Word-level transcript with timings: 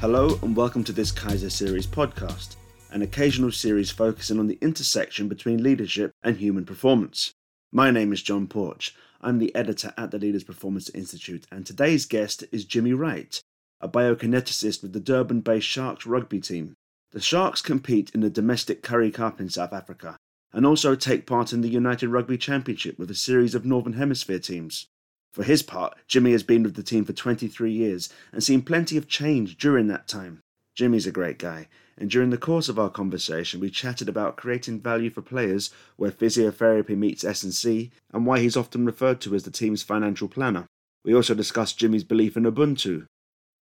Hello, 0.00 0.38
and 0.40 0.56
welcome 0.56 0.82
to 0.84 0.92
this 0.92 1.12
Keiser 1.12 1.52
Series 1.52 1.86
podcast, 1.86 2.56
an 2.90 3.02
occasional 3.02 3.52
series 3.52 3.90
focusing 3.90 4.38
on 4.38 4.46
the 4.46 4.56
intersection 4.62 5.28
between 5.28 5.62
leadership 5.62 6.10
and 6.22 6.38
human 6.38 6.64
performance. 6.64 7.34
My 7.70 7.90
name 7.90 8.10
is 8.10 8.22
John 8.22 8.46
Porch. 8.46 8.94
I'm 9.20 9.36
the 9.36 9.54
editor 9.54 9.92
at 9.98 10.10
the 10.10 10.18
Leaders 10.18 10.42
Performance 10.42 10.88
Institute, 10.94 11.44
and 11.52 11.66
today's 11.66 12.06
guest 12.06 12.44
is 12.50 12.64
Jimmy 12.64 12.94
Wright, 12.94 13.38
a 13.82 13.90
biokineticist 13.90 14.80
with 14.80 14.94
the 14.94 15.00
Durban 15.00 15.42
based 15.42 15.66
Sharks 15.66 16.06
rugby 16.06 16.40
team. 16.40 16.72
The 17.10 17.20
Sharks 17.20 17.60
compete 17.60 18.10
in 18.14 18.20
the 18.20 18.30
domestic 18.30 18.82
Currie 18.82 19.10
Cup 19.10 19.38
in 19.38 19.50
South 19.50 19.74
Africa 19.74 20.16
and 20.50 20.64
also 20.64 20.94
take 20.94 21.26
part 21.26 21.52
in 21.52 21.60
the 21.60 21.68
United 21.68 22.08
Rugby 22.08 22.38
Championship 22.38 22.98
with 22.98 23.10
a 23.10 23.14
series 23.14 23.54
of 23.54 23.66
Northern 23.66 23.92
Hemisphere 23.92 24.38
teams. 24.38 24.86
For 25.32 25.44
his 25.44 25.62
part, 25.62 25.96
Jimmy 26.08 26.32
has 26.32 26.42
been 26.42 26.64
with 26.64 26.74
the 26.74 26.82
team 26.82 27.04
for 27.04 27.12
23 27.12 27.70
years 27.70 28.08
and 28.32 28.42
seen 28.42 28.62
plenty 28.62 28.96
of 28.96 29.08
change 29.08 29.56
during 29.56 29.86
that 29.86 30.08
time. 30.08 30.40
Jimmy's 30.74 31.06
a 31.06 31.12
great 31.12 31.38
guy, 31.38 31.68
and 31.96 32.10
during 32.10 32.30
the 32.30 32.38
course 32.38 32.68
of 32.68 32.78
our 32.78 32.90
conversation, 32.90 33.60
we 33.60 33.70
chatted 33.70 34.08
about 34.08 34.36
creating 34.36 34.80
value 34.80 35.10
for 35.10 35.22
players 35.22 35.70
where 35.96 36.10
physiotherapy 36.10 36.96
meets 36.96 37.22
S&C 37.22 37.90
and 38.12 38.26
why 38.26 38.40
he's 38.40 38.56
often 38.56 38.86
referred 38.86 39.20
to 39.20 39.34
as 39.34 39.44
the 39.44 39.50
team's 39.50 39.82
financial 39.82 40.26
planner. 40.26 40.66
We 41.04 41.14
also 41.14 41.34
discussed 41.34 41.78
Jimmy's 41.78 42.04
belief 42.04 42.36
in 42.36 42.44
Ubuntu. 42.44 43.06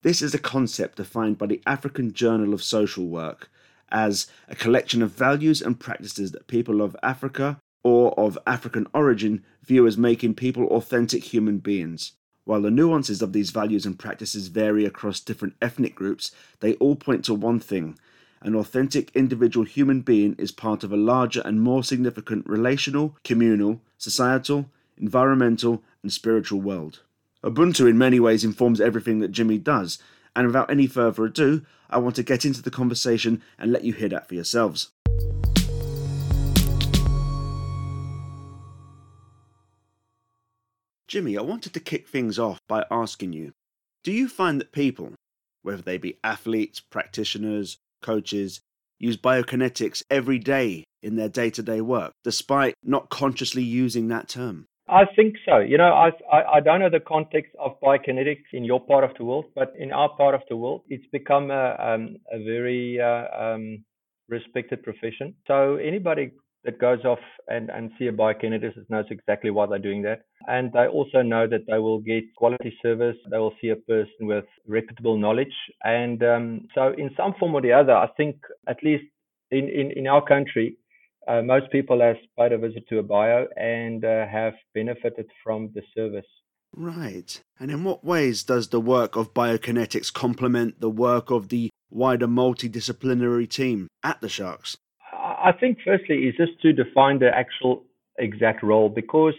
This 0.02 0.22
is 0.22 0.34
a 0.34 0.40
concept 0.40 0.98
defined 0.98 1.38
by 1.38 1.46
the 1.46 1.62
African 1.66 2.14
Journal 2.14 2.54
of 2.54 2.64
Social 2.64 3.08
Work 3.08 3.50
as 3.90 4.28
a 4.50 4.56
collection 4.56 5.02
of 5.02 5.12
values 5.12 5.62
and 5.62 5.80
practices 5.80 6.32
that 6.32 6.48
people 6.48 6.82
of 6.82 6.96
Africa 7.02 7.60
or 7.84 8.18
of 8.20 8.40
African 8.48 8.88
origin 8.94 9.44
view 9.64 9.86
as 9.86 9.98
making 9.98 10.36
people 10.36 10.66
authentic 10.68 11.26
human 11.26 11.60
beings. 11.60 12.14
While 12.46 12.62
the 12.62 12.72
nuances 12.72 13.22
of 13.22 13.32
these 13.34 13.52
values 13.52 13.86
and 13.86 14.00
practices 14.00 14.48
vary 14.48 14.86
across 14.86 15.20
different 15.20 15.56
ethnic 15.62 15.96
groups, 15.96 16.32
they 16.60 16.74
all 16.76 16.96
point 16.96 17.24
to 17.26 17.34
one 17.34 17.60
thing 17.60 17.98
an 18.44 18.56
authentic 18.56 19.10
individual 19.16 19.66
human 19.66 20.02
being 20.02 20.36
is 20.38 20.52
part 20.52 20.84
of 20.84 20.92
a 20.92 20.98
larger 20.98 21.42
and 21.46 21.62
more 21.62 21.82
significant 21.82 22.46
relational, 22.46 23.16
communal, 23.24 23.80
societal, 23.98 24.70
environmental, 24.98 25.82
and 26.02 26.12
spiritual 26.12 26.60
world. 26.60 27.04
Ubuntu 27.42 27.90
in 27.90 27.98
many 27.98 28.20
ways 28.20 28.44
informs 28.44 28.82
everything 28.82 29.20
that 29.20 29.32
Jimmy 29.32 29.58
does, 29.58 29.98
and 30.36 30.48
without 30.48 30.70
any 30.70 30.88
further 30.88 31.24
ado, 31.24 31.62
I 31.90 32.00
want 32.00 32.16
to 32.18 32.24
get 32.24 32.44
into 32.44 32.62
the 32.62 32.72
conversation 32.72 33.42
and 33.58 33.72
let 33.72 33.86
you 33.86 33.94
hear 33.94 34.10
that 34.10 34.28
for 34.28 34.36
yourselves. 34.36 34.90
Jimmy, 41.14 41.38
I 41.38 41.44
wanted 41.44 41.76
to 41.76 41.80
kick 41.80 42.08
things 42.08 42.40
off 42.40 42.58
by 42.68 42.86
asking 42.90 43.34
you 43.34 43.52
Do 44.04 44.12
you 44.12 44.28
find 44.28 44.60
that 44.60 44.72
people, 44.72 45.14
whether 45.62 45.84
they 45.84 46.00
be 46.00 46.18
athletes, 46.24 46.80
practitioners, 46.80 47.78
coaches, 48.02 48.62
use 48.98 49.16
biokinetics 49.16 50.02
every 50.10 50.40
day 50.40 50.86
in 51.04 51.16
their 51.16 51.30
day 51.30 51.52
to 51.52 51.62
day 51.62 51.82
work, 51.82 52.14
despite 52.24 52.74
not 52.84 53.12
consciously 53.12 53.62
using 53.62 54.08
that 54.08 54.28
term? 54.28 54.66
I 54.88 55.04
think 55.16 55.36
so. 55.48 55.60
You 55.60 55.78
know, 55.78 55.94
I, 55.94 56.10
I, 56.32 56.56
I 56.56 56.60
don't 56.62 56.80
know 56.80 56.90
the 56.90 57.00
context 57.00 57.52
of 57.60 57.80
biokinetics 57.80 58.50
in 58.52 58.64
your 58.64 58.84
part 58.84 59.04
of 59.04 59.12
the 59.16 59.24
world, 59.24 59.46
but 59.54 59.72
in 59.78 59.92
our 59.92 60.10
part 60.18 60.34
of 60.34 60.42
the 60.50 60.58
world, 60.58 60.82
it's 60.88 61.06
become 61.12 61.52
a, 61.52 61.76
um, 61.78 62.18
a 62.32 62.44
very 62.44 63.00
uh, 63.00 63.28
um, 63.40 63.86
respected 64.30 64.82
profession. 64.82 65.36
So 65.46 65.76
anybody 65.76 66.32
that 66.66 66.80
goes 66.80 67.04
off 67.04 67.20
and, 67.48 67.70
and 67.70 67.92
see 68.00 68.08
a 68.08 68.12
biokineticist 68.12 68.90
knows 68.90 69.06
exactly 69.10 69.52
why 69.52 69.66
they're 69.66 69.80
doing 69.80 70.02
that. 70.04 70.22
And 70.48 70.72
they 70.72 70.88
also 70.88 71.22
know 71.22 71.48
that 71.48 71.66
they 71.68 71.78
will 71.78 72.00
get 72.00 72.24
quality 72.36 72.74
service. 72.82 73.18
They 73.30 73.38
will 73.38 73.54
see 73.62 73.70
a 73.70 73.76
person 73.76 74.28
with 74.28 74.46
reputable 74.68 75.18
knowledge. 75.18 75.54
And 75.84 76.24
um, 76.24 76.68
so 76.74 76.94
in 76.98 77.12
some 77.18 77.34
form 77.40 77.56
or 77.56 77.62
the 77.62 77.74
other, 77.74 77.94
I 77.94 78.08
think 78.16 78.38
at 78.68 78.78
least 78.84 79.04
in, 79.52 79.70
in, 79.70 79.92
in 79.96 80.08
our 80.08 80.24
country, 80.24 80.78
uh, 81.28 81.42
most 81.42 81.72
people 81.72 82.02
have 82.02 82.18
paid 82.38 82.52
a 82.52 82.58
visit 82.58 82.88
to 82.90 83.00
a 83.00 83.04
bio 83.04 83.46
and 83.56 84.04
uh, 84.04 84.28
have 84.28 84.54
benefited 84.74 85.28
from 85.44 85.70
the 85.74 85.82
service. 85.96 86.26
Right. 86.76 87.40
And 87.60 87.72
in 87.72 87.84
what 87.84 88.04
ways 88.04 88.44
does 88.44 88.70
the 88.70 88.82
work 88.82 89.16
of 89.16 89.34
biokinetics 89.34 90.12
complement 90.12 90.82
the 90.82 90.90
work 90.90 91.30
of 91.30 91.50
the 91.50 91.70
wider 91.90 92.28
multidisciplinary 92.28 93.48
team 93.48 93.88
at 94.04 94.22
the 94.22 94.30
Sharks? 94.30 94.78
I 95.44 95.52
think, 95.52 95.80
firstly, 95.84 96.20
is 96.28 96.36
just 96.38 96.62
to 96.62 96.72
define 96.72 97.20
the 97.20 97.30
actual 97.36 97.84
exact 98.18 98.64
role 98.64 98.88
because 98.88 99.34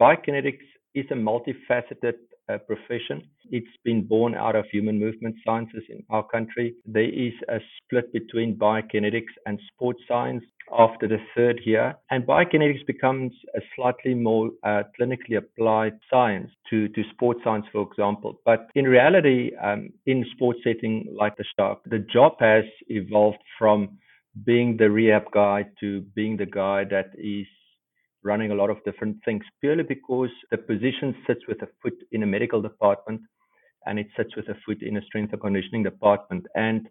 biokinetics 0.00 0.66
is 0.96 1.06
a 1.12 1.14
multifaceted 1.14 2.14
uh, 2.48 2.58
profession. 2.58 3.22
It's 3.50 3.76
been 3.84 4.02
born 4.02 4.34
out 4.34 4.56
of 4.56 4.64
human 4.72 4.98
movement 4.98 5.36
sciences 5.46 5.84
in 5.88 6.02
our 6.10 6.26
country. 6.26 6.74
There 6.84 7.04
is 7.04 7.32
a 7.48 7.58
split 7.78 8.12
between 8.12 8.56
biokinetics 8.56 9.34
and 9.46 9.60
sports 9.72 10.00
science 10.08 10.42
after 10.76 11.06
the 11.06 11.18
third 11.36 11.60
year, 11.64 11.94
and 12.10 12.26
biokinetics 12.26 12.84
becomes 12.86 13.32
a 13.54 13.60
slightly 13.76 14.14
more 14.14 14.50
uh, 14.64 14.82
clinically 14.98 15.36
applied 15.36 15.92
science 16.10 16.50
to, 16.70 16.88
to 16.88 17.02
sports 17.12 17.40
science, 17.44 17.66
for 17.70 17.86
example. 17.88 18.40
But 18.44 18.70
in 18.74 18.86
reality, 18.86 19.52
um, 19.62 19.90
in 20.06 20.24
sports 20.34 20.60
setting 20.64 21.14
like 21.16 21.36
the 21.36 21.44
Shark, 21.56 21.80
the 21.86 22.04
job 22.12 22.32
has 22.40 22.64
evolved 22.88 23.38
from 23.58 23.98
being 24.44 24.76
the 24.76 24.90
rehab 24.90 25.30
guy 25.32 25.66
to 25.80 26.00
being 26.14 26.36
the 26.36 26.46
guy 26.46 26.84
that 26.84 27.10
is 27.16 27.46
running 28.24 28.50
a 28.50 28.54
lot 28.54 28.70
of 28.70 28.82
different 28.84 29.16
things 29.24 29.44
purely 29.60 29.82
because 29.82 30.30
the 30.50 30.58
position 30.58 31.14
sits 31.26 31.42
with 31.46 31.60
a 31.62 31.68
foot 31.82 31.94
in 32.12 32.22
a 32.22 32.26
medical 32.26 32.60
department 32.60 33.20
and 33.86 33.98
it 33.98 34.08
sits 34.16 34.34
with 34.34 34.48
a 34.48 34.56
foot 34.66 34.82
in 34.82 34.96
a 34.96 35.02
strength 35.02 35.32
and 35.32 35.42
conditioning 35.42 35.82
department. 35.82 36.46
And 36.54 36.88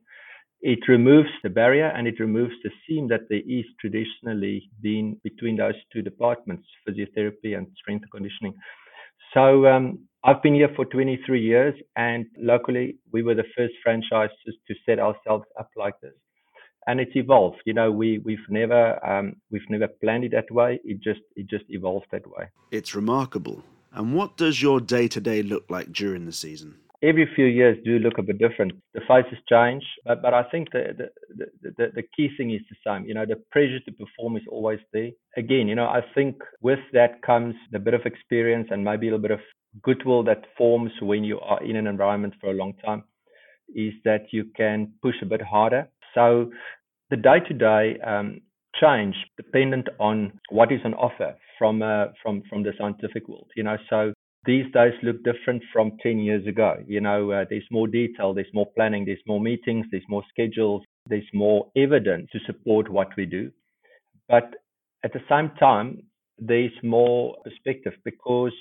it 0.61 0.87
removes 0.87 1.29
the 1.43 1.49
barrier 1.49 1.87
and 1.87 2.07
it 2.07 2.19
removes 2.19 2.53
the 2.63 2.69
seam 2.87 3.07
that 3.09 3.27
there 3.29 3.41
is 3.47 3.65
traditionally 3.81 4.69
been 4.81 5.17
between 5.23 5.57
those 5.57 5.73
two 5.91 6.01
departments, 6.01 6.67
physiotherapy 6.87 7.57
and 7.57 7.67
strength 7.75 8.03
and 8.03 8.11
conditioning. 8.11 8.53
So 9.33 9.65
um, 9.65 9.99
I've 10.23 10.41
been 10.43 10.53
here 10.53 10.69
for 10.75 10.85
23 10.85 11.41
years, 11.41 11.73
and 11.95 12.25
locally 12.37 12.97
we 13.11 13.23
were 13.23 13.35
the 13.35 13.43
first 13.57 13.73
franchises 13.83 14.55
to 14.67 14.75
set 14.85 14.99
ourselves 14.99 15.45
up 15.59 15.69
like 15.75 15.95
this 16.01 16.13
and 16.87 16.99
it's 16.99 17.15
evolved. 17.15 17.61
You 17.65 17.73
know, 17.73 17.91
we 17.91 18.19
we've 18.19 18.47
never 18.49 19.03
um, 19.05 19.35
we've 19.51 19.69
never 19.69 19.87
planned 19.87 20.25
it 20.25 20.31
that 20.31 20.51
way. 20.51 20.79
It 20.83 21.01
just 21.01 21.21
it 21.35 21.47
just 21.49 21.65
evolved 21.69 22.07
that 22.11 22.27
way. 22.27 22.49
It's 22.71 22.95
remarkable. 22.95 23.63
And 23.91 24.15
what 24.15 24.37
does 24.37 24.61
your 24.61 24.81
day 24.81 25.07
to 25.07 25.21
day 25.21 25.43
look 25.43 25.65
like 25.69 25.91
during 25.91 26.25
the 26.25 26.31
season? 26.31 26.77
Every 27.03 27.29
few 27.35 27.45
years 27.45 27.77
do 27.83 27.99
look 27.99 28.17
a 28.17 28.23
bit 28.23 28.39
different. 28.39 28.73
The 28.93 29.01
faces 29.01 29.37
change, 29.49 29.83
but 30.05 30.21
but 30.21 30.33
I 30.33 30.43
think 30.43 30.71
the 30.71 30.83
the, 30.97 31.45
the, 31.61 31.69
the, 31.77 31.91
the 31.95 32.03
key 32.15 32.29
thing 32.37 32.51
is 32.51 32.61
the 32.69 32.77
same. 32.85 33.05
You 33.05 33.13
know, 33.13 33.25
the 33.25 33.41
pressure 33.51 33.79
to 33.85 33.91
perform 33.91 34.37
is 34.37 34.43
always 34.49 34.79
there. 34.93 35.11
Again, 35.37 35.67
you 35.67 35.75
know, 35.75 35.87
I 35.87 36.01
think 36.15 36.37
with 36.61 36.79
that 36.93 37.21
comes 37.21 37.55
a 37.73 37.79
bit 37.79 37.93
of 37.93 38.05
experience 38.05 38.69
and 38.71 38.83
maybe 38.83 39.07
a 39.07 39.11
little 39.11 39.21
bit 39.21 39.31
of 39.31 39.41
goodwill 39.81 40.23
that 40.23 40.45
forms 40.57 40.91
when 41.01 41.23
you 41.23 41.39
are 41.39 41.61
in 41.63 41.75
an 41.75 41.87
environment 41.87 42.35
for 42.39 42.51
a 42.51 42.53
long 42.53 42.73
time. 42.85 43.03
Is 43.75 43.93
that 44.05 44.25
you 44.31 44.45
can 44.55 44.93
push 45.01 45.15
a 45.21 45.25
bit 45.25 45.41
harder 45.41 45.87
so 46.13 46.51
the 47.09 47.17
day-to-day 47.17 47.99
um, 48.05 48.41
change 48.79 49.15
dependent 49.37 49.87
on 49.99 50.39
what 50.49 50.71
is 50.71 50.79
on 50.83 50.93
offer 50.95 51.35
from 51.57 51.81
uh, 51.81 52.05
from 52.21 52.43
from 52.49 52.63
the 52.63 52.73
scientific 52.77 53.27
world. 53.27 53.49
You 53.55 53.63
know, 53.63 53.77
so 53.89 54.13
these 54.45 54.65
days 54.73 54.93
look 55.03 55.23
different 55.23 55.63
from 55.71 55.97
10 56.01 56.19
years 56.19 56.45
ago. 56.47 56.75
You 56.85 56.99
know, 56.99 57.31
uh, 57.31 57.45
there's 57.49 57.67
more 57.71 57.87
detail, 57.87 58.33
there's 58.33 58.53
more 58.53 58.67
planning, 58.75 59.05
there's 59.05 59.25
more 59.25 59.39
meetings, 59.39 59.85
there's 59.91 60.03
more 60.09 60.23
schedules, 60.29 60.83
there's 61.07 61.29
more 61.33 61.71
evidence 61.77 62.29
to 62.33 62.39
support 62.45 62.89
what 62.89 63.09
we 63.15 63.25
do. 63.25 63.51
But 64.27 64.55
at 65.03 65.13
the 65.13 65.21
same 65.29 65.51
time, 65.57 66.03
there's 66.37 66.73
more 66.83 67.37
perspective 67.43 67.93
because 68.03 68.53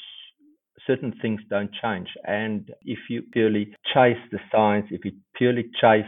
certain 0.87 1.15
things 1.21 1.41
don't 1.51 1.71
change. 1.83 2.09
And 2.25 2.71
if 2.83 2.99
you 3.09 3.23
purely 3.33 3.75
chase 3.93 4.23
the 4.31 4.39
science, 4.51 4.87
if 4.91 5.05
you 5.05 5.13
purely 5.37 5.65
chase 5.81 6.05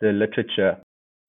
the 0.00 0.12
literature 0.12 0.76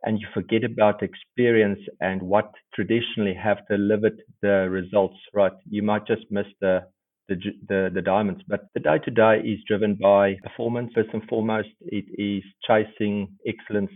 and 0.04 0.20
you 0.20 0.28
forget 0.34 0.64
about 0.64 1.02
experience 1.02 1.80
and 2.02 2.22
what 2.22 2.52
traditionally 2.74 3.34
have 3.34 3.58
delivered 3.70 4.18
the 4.42 4.70
results, 4.70 5.18
right? 5.34 5.54
You 5.70 5.82
might 5.82 6.06
just 6.08 6.24
miss 6.30 6.46
the 6.62 6.82
the, 7.28 7.36
the, 7.68 7.92
the 7.94 8.02
diamonds. 8.02 8.42
But 8.48 8.68
the 8.74 8.80
day 8.80 9.00
to 9.04 9.12
day 9.12 9.40
is 9.40 9.60
driven 9.68 9.96
by 9.96 10.36
performance. 10.44 10.92
First 10.96 11.10
and 11.12 11.24
foremost, 11.28 11.68
it 11.82 12.06
is 12.18 12.44
chasing 12.66 13.28
excellence. 13.46 13.92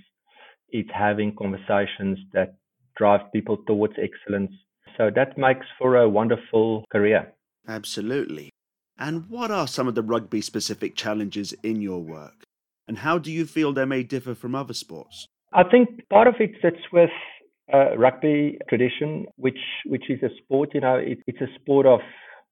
It's 0.69 0.89
having 0.93 1.35
conversations 1.35 2.19
that 2.33 2.55
drive 2.97 3.31
people 3.31 3.57
towards 3.67 3.93
excellence. 3.97 4.51
So 4.97 5.09
that 5.15 5.37
makes 5.37 5.65
for 5.79 5.95
a 5.95 6.09
wonderful 6.09 6.83
career. 6.91 7.33
Absolutely. 7.67 8.49
And 8.97 9.29
what 9.29 9.49
are 9.49 9.67
some 9.67 9.87
of 9.87 9.95
the 9.95 10.03
rugby 10.03 10.41
specific 10.41 10.95
challenges 10.95 11.53
in 11.63 11.81
your 11.81 11.99
work? 11.99 12.43
And 12.87 12.97
how 12.97 13.17
do 13.17 13.31
you 13.31 13.45
feel 13.45 13.73
they 13.73 13.85
may 13.85 14.03
differ 14.03 14.35
from 14.35 14.55
other 14.55 14.73
sports? 14.73 15.27
I 15.53 15.63
think 15.63 16.07
part 16.09 16.27
of 16.27 16.35
it 16.39 16.51
sits 16.61 16.81
with 16.91 17.09
uh, 17.73 17.97
rugby 17.97 18.57
tradition, 18.69 19.25
which 19.35 19.59
which 19.85 20.09
is 20.09 20.21
a 20.23 20.29
sport. 20.43 20.69
You 20.73 20.81
know, 20.81 20.95
it, 20.95 21.19
it's 21.27 21.41
a 21.41 21.47
sport 21.59 21.85
of 21.85 21.99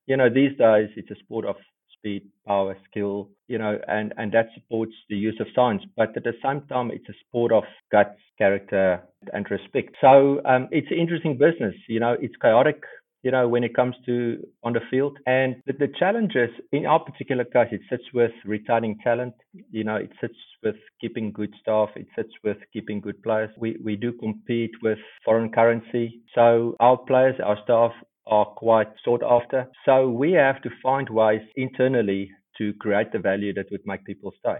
you 0.05 0.17
know 0.17 0.29
these 0.29 0.57
days 0.57 0.89
it's 0.95 1.11
a 1.11 1.19
sport 1.23 1.45
of 1.45 1.55
speed, 1.99 2.23
power, 2.47 2.77
skill, 2.89 3.29
you 3.47 3.57
know, 3.57 3.77
and, 3.87 4.13
and 4.17 4.31
that 4.31 4.47
supports 4.53 4.93
the 5.09 5.15
use 5.15 5.37
of 5.39 5.47
science. 5.53 5.83
But 5.95 6.15
at 6.15 6.23
the 6.23 6.33
same 6.43 6.61
time, 6.67 6.91
it's 6.91 7.07
a 7.09 7.13
sport 7.27 7.51
of 7.51 7.63
guts, 7.91 8.19
character, 8.37 9.03
and 9.33 9.45
respect. 9.51 9.95
So 10.01 10.41
um, 10.45 10.67
it's 10.71 10.87
an 10.91 10.97
interesting 10.97 11.37
business. 11.37 11.75
You 11.87 11.99
know, 11.99 12.15
it's 12.19 12.35
chaotic 12.41 12.83
you 13.23 13.31
know, 13.31 13.47
when 13.47 13.63
it 13.63 13.75
comes 13.75 13.95
to 14.05 14.37
on 14.63 14.73
the 14.73 14.81
field. 14.89 15.17
And 15.25 15.57
the, 15.65 15.73
the 15.73 15.87
challenges 15.99 16.49
in 16.71 16.85
our 16.85 16.99
particular 16.99 17.43
case, 17.43 17.69
it 17.71 17.81
sits 17.89 18.03
with 18.13 18.31
retaining 18.45 18.97
talent. 19.03 19.33
You 19.71 19.83
know, 19.83 19.95
it 19.95 20.11
sits 20.21 20.35
with 20.63 20.75
keeping 21.01 21.31
good 21.31 21.53
staff. 21.61 21.89
It 21.95 22.07
sits 22.15 22.33
with 22.43 22.57
keeping 22.71 23.01
good 23.01 23.21
players. 23.23 23.49
We 23.57 23.77
we 23.83 23.95
do 23.95 24.13
compete 24.13 24.71
with 24.81 24.99
foreign 25.25 25.51
currency, 25.51 26.21
so 26.35 26.75
our 26.79 26.97
players, 26.97 27.35
our 27.43 27.57
staff 27.63 27.91
are 28.27 28.45
quite 28.45 28.87
sought 29.03 29.23
after. 29.23 29.67
So 29.85 30.09
we 30.09 30.33
have 30.33 30.61
to 30.61 30.69
find 30.83 31.09
ways 31.09 31.41
internally 31.55 32.31
to 32.57 32.73
create 32.79 33.11
the 33.11 33.19
value 33.19 33.53
that 33.53 33.71
would 33.71 33.81
make 33.85 34.05
people 34.05 34.31
stay. 34.39 34.57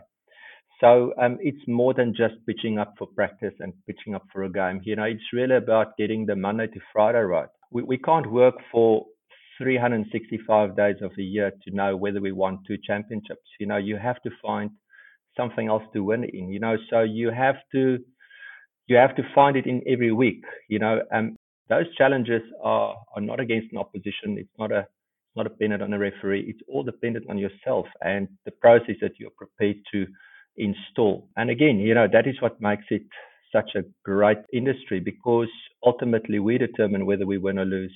So 0.82 1.14
um, 1.22 1.38
it's 1.42 1.68
more 1.68 1.94
than 1.94 2.16
just 2.16 2.36
pitching 2.48 2.80
up 2.80 2.94
for 2.98 3.08
practice 3.08 3.54
and 3.60 3.74
pitching 3.86 4.16
up 4.16 4.26
for 4.32 4.44
a 4.44 4.52
game. 4.52 4.82
You 4.84 4.96
know, 4.96 5.04
it's 5.04 5.34
really 5.34 5.58
about 5.58 5.98
getting 5.98 6.26
the 6.26 6.36
Monday 6.36 6.68
to 6.68 6.80
Friday 6.94 7.20
right. 7.20 7.50
We, 7.72 7.84
we 7.84 7.98
can't 7.98 8.32
work 8.32 8.56
for 8.72 9.06
365 9.58 10.76
days 10.76 10.96
of 11.02 11.12
the 11.16 11.24
year 11.24 11.52
to 11.64 11.76
know 11.76 11.96
whether 11.96 12.22
we 12.22 12.32
won 12.32 12.60
two 12.66 12.78
championships. 12.84 13.48
You 13.60 13.68
know, 13.68 13.78
you 13.78 13.98
have 13.98 14.22
to 14.24 14.32
find 14.42 14.72
something 15.38 15.68
else 15.68 15.84
to 15.94 16.04
win 16.04 16.24
in. 16.24 16.50
You 16.50 16.60
know, 16.60 16.78
so 16.90 17.02
you 17.02 17.32
have 17.32 17.56
to 17.74 18.00
you 18.88 18.96
have 18.96 19.16
to 19.18 19.24
find 19.36 19.56
it 19.56 19.68
in 19.68 19.82
every 19.88 20.12
week. 20.12 20.44
You 20.68 20.80
know, 20.80 21.02
um, 21.14 21.36
those 21.70 21.86
challenges 21.96 22.42
are 22.64 22.96
are 23.16 23.22
not 23.22 23.40
against 23.40 23.72
an 23.72 23.78
opposition. 23.78 24.38
It's 24.38 24.58
not 24.58 24.72
a 24.72 24.80
it's 24.80 25.36
not 25.36 25.44
dependent 25.44 25.84
on 25.84 25.94
a 25.94 26.00
referee. 26.00 26.46
It's 26.48 26.62
all 26.68 26.84
dependent 26.84 27.26
on 27.30 27.38
yourself 27.38 27.86
and 28.02 28.28
the 28.46 28.52
process 28.52 28.96
that 29.02 29.12
you're 29.20 29.38
prepared 29.38 29.78
to 29.92 30.08
install. 30.58 31.30
And 31.38 31.50
again, 31.50 31.78
you 31.80 31.94
know, 31.94 32.08
that 32.12 32.28
is 32.28 32.42
what 32.42 32.60
makes 32.60 32.86
it 32.90 33.04
such 33.52 33.72
a 33.76 33.84
great 34.04 34.40
industry 34.54 35.00
because 35.00 35.50
ultimately 35.86 36.40
we 36.40 36.58
determine 36.58 37.06
whether 37.06 37.26
we 37.26 37.38
win 37.38 37.60
or 37.60 37.66
lose. 37.66 37.96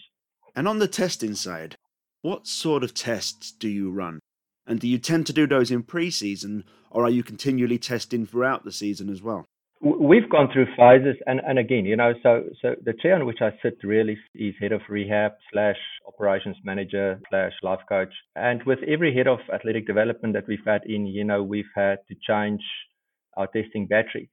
And 0.56 0.68
on 0.68 0.80
the 0.80 0.88
testing 0.88 1.36
side, 1.36 1.76
what 2.22 2.48
sort 2.48 2.84
of 2.84 2.94
tests 2.94 3.52
do 3.52 3.68
you 3.68 3.92
run? 3.92 4.20
And 4.66 4.80
do 4.80 4.88
you 4.88 4.98
tend 4.98 5.28
to 5.28 5.34
do 5.34 5.46
those 5.46 5.72
in 5.72 5.84
pre 5.84 6.10
season 6.10 6.64
or 6.90 7.04
are 7.04 7.10
you 7.10 7.24
continually 7.24 7.78
testing 7.78 8.26
throughout 8.26 8.64
the 8.64 8.72
season 8.72 9.10
as 9.10 9.22
well? 9.22 9.46
We've 9.82 10.30
gone 10.30 10.48
through 10.54 10.68
phases, 10.78 11.22
and, 11.28 11.42
and 11.46 11.60
again, 11.60 11.84
you 11.84 11.98
know, 11.98 12.14
so 12.24 12.46
so 12.62 12.74
the 12.86 12.94
chair 13.02 13.16
on 13.16 13.26
which 13.26 13.40
I 13.42 13.50
sit 13.62 13.80
really 13.84 14.18
is 14.34 14.54
head 14.58 14.72
of 14.72 14.80
rehab 14.88 15.34
slash 15.52 15.76
operations 16.08 16.56
manager 16.64 17.20
slash 17.30 17.52
life 17.62 17.82
coach, 17.90 18.14
and 18.38 18.64
with 18.64 18.80
every 18.88 19.14
head 19.14 19.28
of 19.28 19.40
athletic 19.54 19.86
development 19.86 20.36
that 20.36 20.48
we've 20.48 20.66
had 20.66 20.86
in, 20.86 21.06
you 21.06 21.26
know, 21.26 21.44
we've 21.44 21.74
had 21.76 21.98
to 22.08 22.16
change 22.26 22.62
our 23.36 23.48
testing 23.48 23.86
battery. 23.86 24.30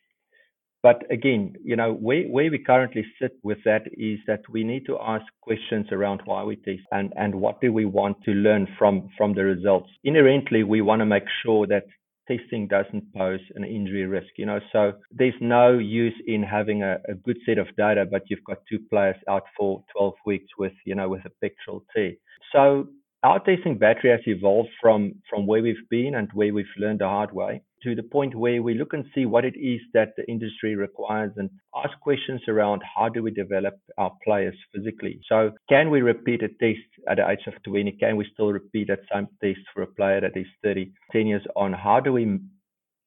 But 0.83 1.03
again, 1.11 1.57
you 1.63 1.77
know, 1.77 1.93
where, 1.93 2.25
where 2.25 2.51
we 2.51 2.59
currently 2.59 3.05
sit 3.21 3.33
with 3.43 3.59
that 3.65 3.83
is 3.93 4.19
that 4.27 4.43
we 4.51 4.65
need 4.65 4.87
to 4.87 4.99
ask 4.99 5.25
questions 5.43 5.87
around 5.93 6.23
why 6.25 6.43
we 6.43 6.57
test 6.57 6.81
and, 6.91 7.13
and 7.17 7.35
what 7.35 7.61
do 7.61 7.73
we 7.73 7.85
want 7.85 8.23
to 8.25 8.31
learn 8.31 8.67
from, 8.79 9.11
from 9.17 9.35
the 9.35 9.45
results. 9.45 9.91
Inherently, 10.05 10.63
we 10.63 10.81
want 10.81 11.01
to 11.01 11.07
make 11.07 11.25
sure 11.43 11.67
that 11.67 11.85
testing 12.27 12.67
doesn't 12.67 13.13
pose 13.15 13.41
an 13.57 13.65
injury 13.65 14.07
risk, 14.07 14.29
you 14.37 14.47
know. 14.47 14.61
So 14.73 14.93
there's 15.11 15.35
no 15.41 15.77
use 15.77 16.15
in 16.27 16.43
having 16.43 16.83
a, 16.83 16.99
a 17.09 17.15
good 17.15 17.39
set 17.45 17.59
of 17.59 17.67
data, 17.77 18.07
but 18.11 18.23
you've 18.29 18.45
got 18.45 18.59
two 18.69 18.79
players 18.91 19.17
out 19.29 19.45
for 19.59 19.85
12 19.95 20.15
weeks 20.25 20.49
with, 20.59 20.73
you 20.87 20.95
know, 20.95 21.09
with 21.11 21.25
a 21.27 21.31
pectoral 21.43 21.85
tear. 21.95 22.13
So 22.53 22.89
our 23.23 23.39
testing 23.41 23.77
battery 23.77 24.11
has 24.11 24.21
evolved 24.27 24.71
from 24.81 25.15
from 25.29 25.47
where 25.47 25.63
we've 25.63 25.89
been 25.91 26.15
and 26.15 26.31
where 26.33 26.55
we've 26.55 26.67
learned 26.79 27.01
the 27.01 27.07
hard 27.07 27.33
way 27.33 27.63
to 27.83 27.95
the 27.95 28.03
point 28.03 28.35
where 28.35 28.63
we 28.63 28.75
look 28.75 28.93
and 28.93 29.05
see 29.15 29.27
what 29.27 29.45
it 29.45 29.57
is 29.57 29.81
that 29.95 30.15
the 30.17 30.27
industry 30.29 30.77
requires 30.77 31.33
and 31.37 31.51
ask 31.75 31.99
questions 32.01 32.41
around 32.49 32.83
how 32.95 33.09
do 33.09 33.23
we 33.23 33.31
develop 33.31 33.79
our 33.99 34.13
players 34.25 34.55
physically. 34.75 35.21
So 35.29 35.53
can 35.69 35.91
we 35.91 36.01
repeat 36.03 36.43
a 36.43 36.49
test 36.49 36.87
at 37.09 37.17
the 37.17 37.29
age 37.29 37.47
of 37.47 37.55
20? 37.63 37.93
Can 37.93 38.17
we 38.17 38.27
still 38.33 38.53
repeat 38.53 38.89
that 38.89 39.01
same 39.13 39.29
test 39.43 39.61
for 39.73 39.83
a 39.83 39.87
player 39.87 40.21
that 40.21 40.37
is 40.37 40.47
30, 40.63 40.93
10 41.13 41.27
years 41.27 41.47
on? 41.57 41.73
How 41.73 42.01
do 42.01 42.13
we, 42.13 42.39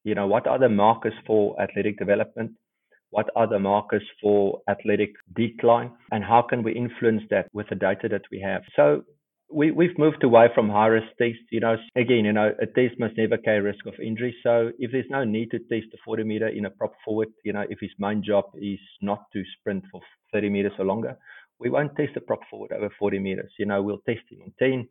you 0.04 0.16
know, 0.16 0.28
what 0.28 0.48
are 0.48 0.60
the 0.60 0.70
markers 0.70 1.14
for 1.28 1.60
athletic 1.62 1.98
development? 1.98 2.52
What 3.12 3.30
are 3.36 3.48
the 3.48 3.60
markers 3.60 4.04
for 4.22 4.62
athletic 4.68 5.14
decline? 5.36 5.92
And 6.12 6.24
how 6.24 6.42
can 6.42 6.64
we 6.64 6.74
influence 6.74 7.22
that 7.30 7.48
with 7.54 7.68
the 7.70 7.75
data 7.75 8.10
that 8.10 8.24
we 8.31 8.42
have? 8.42 8.64
So 8.75 9.04
we, 9.51 9.72
we've 9.72 9.98
moved 9.98 10.24
away 10.24 10.48
from 10.54 10.69
high 10.69 10.88
risk 10.88 11.07
tests. 11.18 11.44
You 11.51 11.60
know, 11.60 11.75
again, 11.95 12.25
you 12.25 12.34
know, 12.34 12.51
a 12.62 12.66
test 12.66 13.00
must 13.00 13.18
never 13.18 13.38
carry 13.38 13.62
risk 13.62 13.86
of 13.86 13.94
injury. 14.04 14.36
So 14.44 14.72
if 14.80 14.92
there's 14.92 15.06
no 15.10 15.24
need 15.24 15.51
to 15.51 15.60
test 15.60 15.92
the 15.92 15.98
40 16.04 16.24
meter 16.24 16.48
in 16.48 16.66
a 16.66 16.69
prop 16.69 16.94
forward, 17.06 17.30
you 17.44 17.54
know, 17.54 17.63
if 17.69 17.80
his 17.80 17.92
main 18.00 18.24
job 18.24 18.45
is 18.56 18.80
not 19.01 19.25
to 19.34 19.44
sprint 19.60 19.84
for 19.92 20.01
30 20.34 20.50
meters 20.50 20.74
or 20.80 20.86
longer, 20.86 21.18
we 21.60 21.69
won't 21.69 21.95
test 21.95 22.13
the 22.16 22.22
prop 22.22 22.42
forward 22.50 22.72
over 22.72 22.90
40 22.98 23.19
meters. 23.19 23.51
You 23.60 23.66
know, 23.66 23.81
we'll 23.81 24.01
test 24.06 24.22
him 24.30 24.42
on 24.44 24.54
10. 24.60 24.88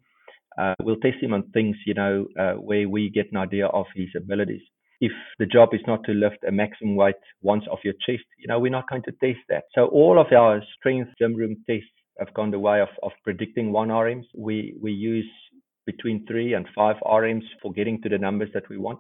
Uh, 0.59 0.75
we'll 0.83 0.97
test 0.97 1.23
him 1.23 1.33
on 1.33 1.51
things, 1.53 1.77
you 1.87 1.95
know, 1.95 2.27
uh, 2.39 2.53
where 2.55 2.89
we 2.89 3.11
get 3.11 3.31
an 3.33 3.39
idea 3.39 3.67
of 3.67 3.87
his 3.95 4.09
abilities. 4.17 4.63
If 5.01 5.13
the 5.39 5.47
job 5.47 5.71
is 5.73 5.81
not 5.87 6.05
to 6.05 6.13
lift 6.13 6.45
a 6.47 6.53
maximum 6.53 6.95
weight 6.95 7.17
once 7.41 7.65
off 7.69 7.81
your 7.83 7.95
chest, 8.07 8.25
you 8.39 8.47
know, 8.47 8.61
we're 8.61 8.71
not 8.71 8.89
going 8.89 9.03
to 9.03 9.13
test 9.13 9.41
that. 9.49 9.65
So 9.75 9.87
all 9.87 10.21
of 10.21 10.33
our 10.33 10.63
strength 10.79 11.11
gym 11.19 11.35
room 11.35 11.57
tests 11.69 11.91
have 12.19 12.33
gone 12.35 12.51
the 12.51 12.59
way 12.59 12.81
of, 12.81 12.89
of 13.03 13.13
predicting 13.25 13.73
one 13.73 13.89
RMs. 13.89 14.25
We 14.37 14.77
we 14.81 14.93
use 14.93 15.31
between 15.87 16.27
three 16.27 16.55
and 16.55 16.67
five 16.75 16.97
RMs 17.05 17.45
for 17.61 17.73
getting 17.73 18.01
to 18.03 18.09
the 18.09 18.19
numbers 18.19 18.51
that 18.55 18.69
we 18.69 18.79
want. 18.79 18.99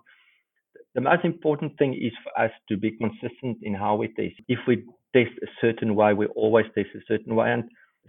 The 0.94 1.00
most 1.00 1.24
important 1.24 1.78
thing 1.78 1.94
is 1.94 2.12
for 2.22 2.44
us 2.44 2.50
to 2.68 2.76
be 2.76 2.90
consistent 2.90 3.58
in 3.62 3.74
how 3.74 3.96
we 3.96 4.08
test. 4.08 4.34
If 4.48 4.58
we 4.66 4.84
test 5.14 5.32
a 5.42 5.46
certain 5.60 5.94
way, 5.94 6.12
we 6.12 6.26
always 6.26 6.66
test 6.74 6.88
a 6.94 7.00
certain 7.08 7.34
way. 7.34 7.50
And 7.52 7.64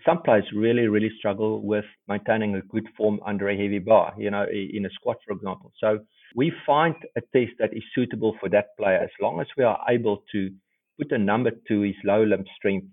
some 0.06 0.22
players 0.24 0.46
really, 0.54 0.88
really 0.88 1.12
struggle 1.18 1.62
with 1.62 1.86
maintaining 2.08 2.56
a 2.56 2.62
good 2.62 2.88
form 2.98 3.20
under 3.26 3.50
a 3.50 3.56
heavy 3.58 3.80
bar, 3.80 4.14
you 4.18 4.32
know, 4.32 4.46
in 4.52 4.86
a 4.86 4.90
squat, 4.90 5.18
for 5.26 5.34
example. 5.34 5.72
So 5.80 6.00
we 6.36 6.52
find 6.66 6.96
a 7.16 7.22
test 7.22 7.54
that 7.60 7.74
is 7.74 7.84
suitable 7.96 8.36
for 8.40 8.50
that 8.50 8.76
player 8.78 8.98
as 8.98 9.12
long 9.22 9.40
as 9.40 9.48
we 9.58 9.64
are 9.64 9.80
able 9.90 10.24
to 10.32 10.50
put 10.98 11.12
a 11.12 11.18
number 11.18 11.52
to 11.68 11.82
his 11.82 11.96
low 12.04 12.24
limb 12.24 12.46
strength 12.58 12.88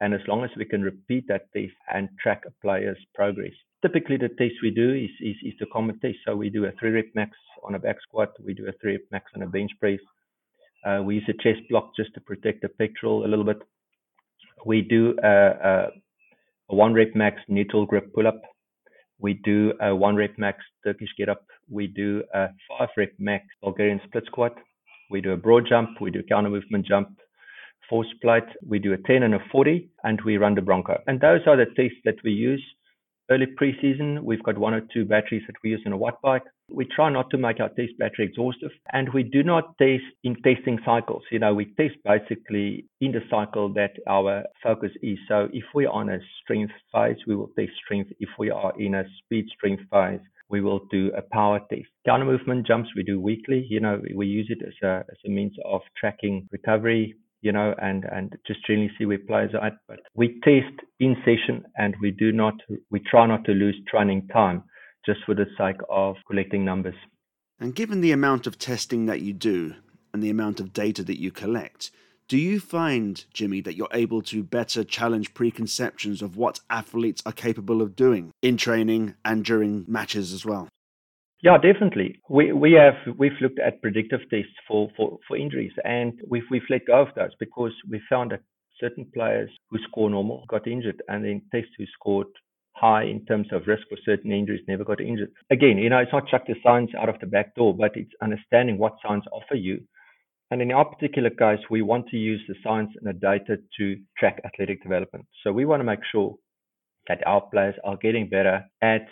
and 0.00 0.14
as 0.14 0.20
long 0.28 0.44
as 0.44 0.50
we 0.56 0.64
can 0.64 0.82
repeat 0.82 1.26
that 1.28 1.52
test 1.52 1.72
and 1.92 2.08
track 2.22 2.44
a 2.46 2.50
player's 2.62 2.98
progress. 3.14 3.52
Typically, 3.82 4.16
the 4.16 4.28
test 4.28 4.54
we 4.62 4.70
do 4.70 4.92
is, 4.94 5.10
is, 5.20 5.36
is 5.42 5.54
the 5.60 5.66
common 5.72 5.98
test. 6.00 6.18
So 6.26 6.36
we 6.36 6.50
do 6.50 6.64
a 6.64 6.72
three 6.78 6.90
rep 6.90 7.06
max 7.14 7.32
on 7.64 7.74
a 7.74 7.78
back 7.78 7.96
squat, 8.02 8.32
we 8.44 8.54
do 8.54 8.66
a 8.68 8.72
three 8.80 8.92
rep 8.92 9.02
max 9.10 9.26
on 9.34 9.42
a 9.42 9.46
bench 9.46 9.70
press. 9.80 9.98
Uh, 10.84 11.02
we 11.04 11.16
use 11.16 11.28
a 11.28 11.42
chest 11.42 11.60
block 11.68 11.90
just 11.96 12.14
to 12.14 12.20
protect 12.20 12.62
the 12.62 12.68
pectoral 12.68 13.24
a 13.24 13.28
little 13.28 13.44
bit. 13.44 13.58
We 14.64 14.82
do 14.82 15.16
a, 15.22 15.28
a, 15.28 15.88
a 16.70 16.74
one 16.74 16.94
rep 16.94 17.14
max 17.14 17.40
neutral 17.48 17.86
grip 17.86 18.12
pull 18.14 18.26
up. 18.26 18.40
We 19.20 19.34
do 19.34 19.72
a 19.80 19.94
one 19.94 20.14
rep 20.14 20.38
max 20.38 20.58
Turkish 20.84 21.08
get 21.18 21.28
up. 21.28 21.44
We 21.68 21.88
do 21.88 22.22
a 22.32 22.48
five 22.68 22.88
rep 22.96 23.12
max 23.18 23.46
Bulgarian 23.60 24.00
split 24.06 24.24
squat. 24.26 24.56
We 25.10 25.20
do 25.20 25.32
a 25.32 25.36
broad 25.36 25.66
jump. 25.68 26.00
We 26.00 26.10
do 26.12 26.22
counter 26.22 26.50
movement 26.50 26.86
jump 26.86 27.18
force 27.88 28.08
plate. 28.22 28.44
We 28.66 28.78
do 28.78 28.92
a 28.92 28.98
10 28.98 29.22
and 29.22 29.34
a 29.34 29.40
40, 29.50 29.88
and 30.04 30.20
we 30.24 30.36
run 30.36 30.54
the 30.54 30.62
Bronco. 30.62 31.00
And 31.06 31.20
those 31.20 31.40
are 31.46 31.56
the 31.56 31.66
tests 31.76 31.98
that 32.04 32.16
we 32.24 32.32
use. 32.32 32.64
Early 33.30 33.46
preseason, 33.60 34.22
we've 34.22 34.42
got 34.42 34.56
one 34.56 34.72
or 34.72 34.80
two 34.92 35.04
batteries 35.04 35.42
that 35.46 35.56
we 35.62 35.70
use 35.70 35.82
in 35.84 35.92
a 35.92 35.98
watt 35.98 36.20
bike. 36.22 36.44
We 36.70 36.86
try 36.86 37.10
not 37.10 37.28
to 37.30 37.38
make 37.38 37.60
our 37.60 37.68
test 37.68 37.92
battery 37.98 38.24
exhaustive, 38.24 38.70
and 38.92 39.12
we 39.12 39.22
do 39.22 39.42
not 39.42 39.76
test 39.76 40.04
in 40.24 40.34
testing 40.36 40.78
cycles. 40.84 41.22
You 41.30 41.38
know, 41.38 41.52
we 41.52 41.66
test 41.78 41.96
basically 42.04 42.86
in 43.02 43.12
the 43.12 43.20
cycle 43.30 43.70
that 43.74 43.92
our 44.06 44.44
focus 44.62 44.92
is. 45.02 45.18
So 45.28 45.48
if 45.52 45.64
we're 45.74 45.90
on 45.90 46.08
a 46.08 46.20
strength 46.42 46.72
phase, 46.90 47.18
we 47.26 47.36
will 47.36 47.50
test 47.58 47.72
strength. 47.84 48.10
If 48.18 48.30
we 48.38 48.48
are 48.50 48.72
in 48.78 48.94
a 48.94 49.04
speed 49.22 49.46
strength 49.54 49.82
phase, 49.90 50.20
we 50.48 50.62
will 50.62 50.80
do 50.90 51.12
a 51.14 51.20
power 51.30 51.60
test. 51.70 51.88
Counter 52.06 52.24
movement 52.24 52.66
jumps 52.66 52.88
we 52.96 53.02
do 53.02 53.20
weekly. 53.20 53.66
You 53.68 53.80
know, 53.80 54.00
we 54.14 54.26
use 54.26 54.48
it 54.48 54.66
as 54.66 54.74
a, 54.82 55.04
as 55.10 55.18
a 55.26 55.28
means 55.28 55.52
of 55.66 55.82
tracking 56.00 56.48
recovery 56.50 57.14
you 57.40 57.52
know, 57.52 57.74
and, 57.80 58.04
and 58.10 58.36
just 58.46 58.66
generally 58.66 58.90
see 58.98 59.04
where 59.04 59.18
players 59.18 59.52
are 59.54 59.66
at. 59.66 59.78
But 59.86 60.00
we 60.14 60.40
test 60.42 60.74
in 61.00 61.16
session 61.24 61.64
and 61.76 61.94
we 62.00 62.10
do 62.10 62.32
not, 62.32 62.54
we 62.90 63.00
try 63.00 63.26
not 63.26 63.44
to 63.44 63.52
lose 63.52 63.76
training 63.90 64.28
time 64.32 64.64
just 65.06 65.20
for 65.24 65.34
the 65.34 65.46
sake 65.56 65.80
of 65.88 66.16
collecting 66.26 66.64
numbers. 66.64 66.96
And 67.60 67.74
given 67.74 68.00
the 68.00 68.12
amount 68.12 68.46
of 68.46 68.58
testing 68.58 69.06
that 69.06 69.20
you 69.20 69.32
do 69.32 69.74
and 70.12 70.22
the 70.22 70.30
amount 70.30 70.60
of 70.60 70.72
data 70.72 71.02
that 71.04 71.20
you 71.20 71.30
collect, 71.30 71.90
do 72.28 72.36
you 72.36 72.60
find, 72.60 73.24
Jimmy, 73.32 73.62
that 73.62 73.74
you're 73.74 73.88
able 73.92 74.20
to 74.22 74.42
better 74.42 74.84
challenge 74.84 75.32
preconceptions 75.32 76.20
of 76.20 76.36
what 76.36 76.60
athletes 76.68 77.22
are 77.24 77.32
capable 77.32 77.80
of 77.80 77.96
doing 77.96 78.32
in 78.42 78.58
training 78.58 79.14
and 79.24 79.44
during 79.44 79.86
matches 79.88 80.32
as 80.32 80.44
well? 80.44 80.68
Yeah, 81.42 81.56
definitely. 81.58 82.20
We 82.28 82.52
we 82.52 82.72
have 82.72 82.94
we've 83.16 83.40
looked 83.40 83.60
at 83.60 83.80
predictive 83.80 84.20
tests 84.30 84.56
for, 84.66 84.88
for, 84.96 85.18
for 85.26 85.36
injuries 85.36 85.72
and 85.84 86.12
we've 86.28 86.42
we've 86.50 86.68
let 86.68 86.86
go 86.86 87.02
of 87.02 87.08
those 87.14 87.30
because 87.38 87.72
we 87.88 88.00
found 88.08 88.32
that 88.32 88.40
certain 88.80 89.06
players 89.14 89.50
who 89.70 89.78
score 89.88 90.10
normal 90.10 90.44
got 90.48 90.66
injured 90.66 91.00
and 91.08 91.24
then 91.24 91.42
tests 91.52 91.70
who 91.78 91.84
scored 91.94 92.26
high 92.74 93.04
in 93.04 93.24
terms 93.26 93.48
of 93.52 93.66
risk 93.66 93.82
for 93.88 93.98
certain 94.04 94.32
injuries, 94.32 94.62
never 94.68 94.84
got 94.84 95.00
injured. 95.00 95.30
Again, 95.50 95.78
you 95.78 95.90
know, 95.90 95.98
it's 95.98 96.12
not 96.12 96.28
chuck 96.28 96.46
the 96.46 96.54
science 96.62 96.90
out 96.98 97.08
of 97.08 97.18
the 97.20 97.26
back 97.26 97.54
door, 97.56 97.74
but 97.76 97.92
it's 97.96 98.12
understanding 98.22 98.78
what 98.78 98.96
science 99.04 99.24
offer 99.32 99.56
you. 99.56 99.80
And 100.50 100.62
in 100.62 100.72
our 100.72 100.84
particular 100.84 101.30
case, 101.30 101.60
we 101.70 101.82
want 101.82 102.08
to 102.08 102.16
use 102.16 102.40
the 102.48 102.54
science 102.64 102.90
and 102.96 103.06
the 103.08 103.12
data 103.18 103.58
to 103.78 103.96
track 104.16 104.40
athletic 104.44 104.82
development. 104.82 105.26
So 105.42 105.52
we 105.52 105.66
want 105.66 105.80
to 105.80 105.84
make 105.84 106.00
sure 106.10 106.36
that 107.08 107.26
our 107.26 107.40
players 107.40 107.74
are 107.84 107.96
getting 107.96 108.28
better 108.28 108.64
at 108.80 109.06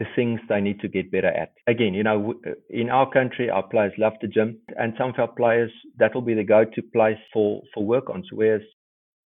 the 0.00 0.06
things 0.16 0.40
they 0.48 0.60
need 0.60 0.80
to 0.80 0.88
get 0.88 1.12
better 1.12 1.28
at. 1.28 1.52
Again, 1.68 1.94
you 1.94 2.02
know, 2.02 2.34
in 2.70 2.90
our 2.90 3.08
country, 3.10 3.50
our 3.50 3.62
players 3.62 3.92
love 3.98 4.14
the 4.20 4.28
gym, 4.28 4.58
and 4.78 4.94
some 4.98 5.10
of 5.10 5.18
our 5.18 5.28
players 5.28 5.70
that 5.98 6.14
will 6.14 6.22
be 6.22 6.34
the 6.34 6.42
go-to 6.42 6.82
place 6.92 7.22
for 7.32 7.62
for 7.72 7.84
work 7.84 8.10
on. 8.10 8.24
Whereas 8.32 8.62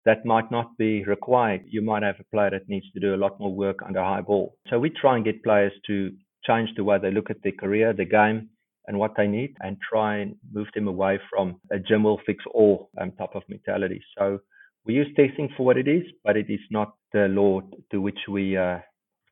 that 0.04 0.26
might 0.26 0.50
not 0.50 0.76
be 0.76 1.04
required. 1.04 1.62
You 1.66 1.80
might 1.80 2.02
have 2.02 2.16
a 2.20 2.24
player 2.24 2.50
that 2.50 2.68
needs 2.68 2.90
to 2.92 3.00
do 3.00 3.14
a 3.14 3.22
lot 3.24 3.40
more 3.40 3.54
work 3.54 3.78
under 3.86 4.02
high 4.02 4.20
ball. 4.20 4.56
So 4.68 4.78
we 4.78 4.90
try 4.90 5.16
and 5.16 5.24
get 5.24 5.42
players 5.42 5.72
to 5.86 6.12
change 6.46 6.70
the 6.76 6.84
way 6.84 6.98
they 6.98 7.10
look 7.10 7.30
at 7.30 7.42
their 7.42 7.52
career, 7.52 7.94
the 7.94 8.04
game, 8.04 8.50
and 8.86 8.98
what 8.98 9.12
they 9.16 9.26
need, 9.26 9.56
and 9.60 9.78
try 9.80 10.18
and 10.18 10.34
move 10.52 10.66
them 10.74 10.88
away 10.88 11.18
from 11.30 11.58
a 11.70 11.78
gym 11.78 12.02
will 12.02 12.20
fix 12.26 12.44
all 12.52 12.90
um, 13.00 13.12
type 13.12 13.34
of 13.34 13.42
mentality. 13.48 14.02
So 14.18 14.40
we 14.84 14.94
use 14.94 15.08
testing 15.16 15.48
for 15.56 15.64
what 15.64 15.78
it 15.78 15.88
is, 15.88 16.04
but 16.22 16.36
it 16.36 16.50
is 16.50 16.60
not 16.70 16.94
the 17.12 17.28
law 17.28 17.62
to 17.90 18.00
which 18.00 18.18
we 18.28 18.58
uh, 18.58 18.80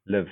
live. 0.07 0.29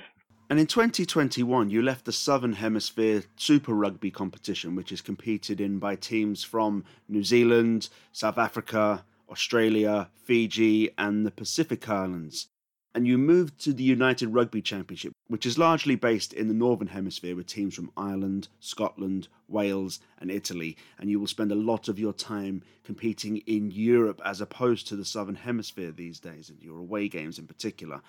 And 0.51 0.59
in 0.59 0.67
2021, 0.67 1.69
you 1.69 1.81
left 1.81 2.03
the 2.03 2.11
Southern 2.11 2.51
Hemisphere 2.51 3.23
Super 3.37 3.73
Rugby 3.73 4.11
competition, 4.11 4.75
which 4.75 4.91
is 4.91 4.99
competed 4.99 5.61
in 5.61 5.79
by 5.79 5.95
teams 5.95 6.43
from 6.43 6.83
New 7.07 7.23
Zealand, 7.23 7.87
South 8.11 8.37
Africa, 8.37 9.05
Australia, 9.29 10.09
Fiji, 10.25 10.89
and 10.97 11.25
the 11.25 11.31
Pacific 11.31 11.87
Islands. 11.87 12.47
And 12.93 13.07
you 13.07 13.17
moved 13.17 13.63
to 13.63 13.71
the 13.71 13.85
United 13.85 14.27
Rugby 14.27 14.61
Championship, 14.61 15.13
which 15.29 15.45
is 15.45 15.57
largely 15.57 15.95
based 15.95 16.33
in 16.33 16.49
the 16.49 16.53
Northern 16.53 16.89
Hemisphere 16.89 17.37
with 17.37 17.47
teams 17.47 17.75
from 17.75 17.89
Ireland, 17.95 18.49
Scotland, 18.59 19.29
Wales, 19.47 20.01
and 20.19 20.29
Italy. 20.29 20.75
And 20.99 21.09
you 21.09 21.17
will 21.17 21.27
spend 21.27 21.53
a 21.53 21.55
lot 21.55 21.87
of 21.87 21.97
your 21.97 22.11
time 22.11 22.61
competing 22.83 23.37
in 23.47 23.71
Europe 23.71 24.19
as 24.25 24.41
opposed 24.41 24.85
to 24.89 24.97
the 24.97 25.05
Southern 25.05 25.35
Hemisphere 25.35 25.91
these 25.91 26.19
days, 26.19 26.49
and 26.49 26.61
your 26.61 26.77
away 26.79 27.07
games 27.07 27.39
in 27.39 27.47
particular. 27.47 28.01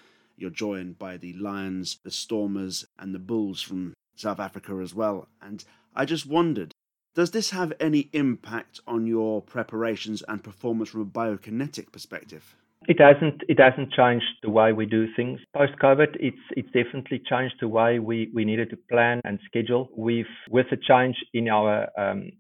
You're 0.43 0.51
joined 0.51 0.99
by 0.99 1.19
the 1.19 1.35
Lions, 1.35 2.01
the 2.03 2.11
Stormers, 2.11 2.85
and 2.99 3.15
the 3.15 3.21
Bulls 3.21 3.63
from 3.63 3.95
South 4.17 4.41
Africa 4.41 4.81
as 4.83 4.93
well. 4.93 5.29
And 5.41 5.65
I 5.95 6.05
just 6.05 6.27
wondered 6.27 6.73
does 7.15 7.31
this 7.31 7.51
have 7.51 7.73
any 7.79 8.11
impact 8.13 8.81
on 8.85 9.07
your 9.07 9.41
preparations 9.41 10.21
and 10.27 10.43
performance 10.43 10.89
from 10.89 11.03
a 11.03 11.05
biokinetic 11.05 11.93
perspective? 11.93 12.57
It 12.89 13.01
hasn't. 13.01 13.43
It 13.49 13.61
hasn't 13.61 13.93
changed 13.93 14.27
the 14.43 14.51
way 14.51 14.73
we 14.73 14.85
do 14.85 15.07
things. 15.15 15.39
Post 15.55 15.75
COVID, 15.81 16.17
it's 16.19 16.45
it's 16.57 16.73
definitely 16.73 17.23
changed 17.25 17.55
the 17.61 17.69
way 17.69 18.01
we, 18.01 18.29
we 18.35 18.45
needed 18.45 18.71
to 18.71 18.77
plan 18.91 19.21
and 19.23 19.39
schedule. 19.47 19.91
We've 19.97 20.35
with 20.51 20.67
a 20.73 20.77
change 20.77 21.15
in 21.33 21.49
our 21.49 21.89
um, 21.97 22.33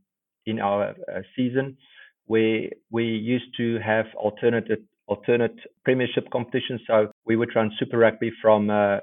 in 0.44 0.58
our 0.58 0.88
uh, 0.90 1.20
season, 1.36 1.76
where 2.26 2.62
we 2.90 3.04
used 3.04 3.56
to 3.58 3.78
have 3.78 4.06
alternative 4.16 4.80
alternate 5.06 5.56
premiership 5.84 6.30
competitions. 6.32 6.80
So 6.88 7.11
we 7.26 7.36
would 7.36 7.54
run 7.54 7.70
Super 7.78 7.98
Rugby 7.98 8.32
from 8.40 8.70
uh, 8.70 8.98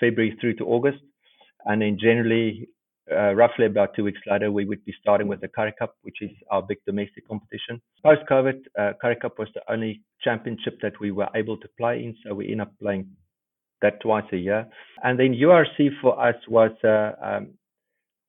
February 0.00 0.36
through 0.40 0.54
to 0.56 0.64
August, 0.64 1.02
and 1.64 1.82
then 1.82 1.98
generally 2.00 2.68
uh, 3.10 3.34
roughly 3.34 3.66
about 3.66 3.94
two 3.94 4.04
weeks 4.04 4.20
later, 4.26 4.50
we 4.50 4.64
would 4.64 4.84
be 4.84 4.94
starting 5.00 5.28
with 5.28 5.40
the 5.40 5.48
Currie 5.48 5.74
Cup, 5.78 5.94
which 6.02 6.16
is 6.20 6.30
our 6.50 6.62
big 6.62 6.78
domestic 6.86 7.26
competition. 7.26 7.80
Post 8.02 8.22
COVID, 8.30 8.60
uh, 8.78 8.92
Currie 9.00 9.16
Cup 9.16 9.38
was 9.38 9.48
the 9.54 9.62
only 9.72 10.02
championship 10.22 10.78
that 10.82 10.98
we 11.00 11.10
were 11.10 11.28
able 11.34 11.56
to 11.56 11.68
play 11.78 12.04
in, 12.04 12.16
so 12.24 12.34
we 12.34 12.50
end 12.50 12.60
up 12.60 12.72
playing 12.80 13.08
that 13.82 14.00
twice 14.00 14.24
a 14.32 14.36
year. 14.36 14.66
And 15.02 15.18
then 15.18 15.34
URC 15.34 15.90
for 16.00 16.20
us 16.24 16.36
was 16.48 16.70
uh, 16.84 17.12
um, 17.20 17.48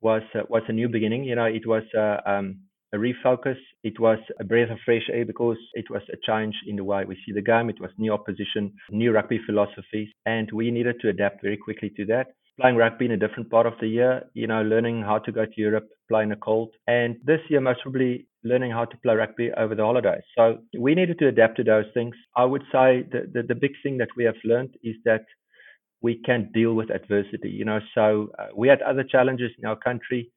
was 0.01 0.23
uh, 0.35 0.41
was 0.49 0.63
a 0.67 0.73
new 0.73 0.89
beginning. 0.89 1.23
You 1.23 1.35
know, 1.35 1.45
it 1.45 1.65
was 1.67 1.83
uh, 1.95 2.17
um, 2.25 2.59
a 2.93 2.97
refocus. 2.97 3.57
It 3.83 3.99
was 3.99 4.19
a 4.39 4.43
breath 4.43 4.69
of 4.69 4.77
fresh 4.85 5.09
air 5.11 5.25
because 5.25 5.57
it 5.73 5.89
was 5.89 6.01
a 6.11 6.17
change 6.25 6.55
in 6.67 6.75
the 6.75 6.83
way 6.83 7.05
we 7.05 7.17
see 7.25 7.33
the 7.33 7.41
game. 7.41 7.69
It 7.69 7.81
was 7.81 7.91
new 7.97 8.13
opposition, 8.13 8.73
new 8.89 9.11
rugby 9.11 9.39
philosophies, 9.45 10.09
and 10.25 10.49
we 10.51 10.71
needed 10.71 10.99
to 11.01 11.09
adapt 11.09 11.41
very 11.41 11.57
quickly 11.57 11.89
to 11.97 12.05
that 12.05 12.27
playing 12.59 12.75
rugby 12.75 13.05
in 13.05 13.11
a 13.11 13.17
different 13.17 13.49
part 13.49 13.65
of 13.65 13.73
the 13.81 13.87
year, 13.87 14.23
you 14.33 14.47
know, 14.47 14.61
learning 14.61 15.01
how 15.01 15.17
to 15.17 15.31
go 15.31 15.45
to 15.45 15.51
Europe, 15.55 15.89
play 16.07 16.23
in 16.23 16.29
the 16.29 16.35
cold. 16.35 16.69
And 16.87 17.17
this 17.25 17.39
year, 17.49 17.61
most 17.61 17.81
probably 17.81 18.27
learning 18.43 18.71
how 18.71 18.85
to 18.85 18.97
play 18.97 19.15
rugby 19.15 19.51
over 19.57 19.73
the 19.73 19.83
holidays. 19.83 20.21
So 20.35 20.59
we 20.77 20.93
needed 20.93 21.19
to 21.19 21.27
adapt 21.27 21.57
to 21.57 21.63
those 21.63 21.85
things. 21.93 22.15
I 22.35 22.45
would 22.45 22.63
say 22.71 23.03
the, 23.11 23.29
the, 23.33 23.43
the 23.43 23.55
big 23.55 23.71
thing 23.81 23.97
that 23.97 24.09
we 24.15 24.23
have 24.25 24.35
learned 24.43 24.75
is 24.83 24.95
that 25.05 25.25
we 26.01 26.21
can 26.25 26.51
deal 26.53 26.73
with 26.73 26.91
adversity, 26.91 27.49
you 27.49 27.65
know. 27.65 27.79
So 27.95 28.29
uh, 28.37 28.47
we 28.55 28.67
had 28.67 28.81
other 28.81 29.03
challenges 29.03 29.51
in 29.57 29.65
our 29.65 29.77
country 29.77 30.29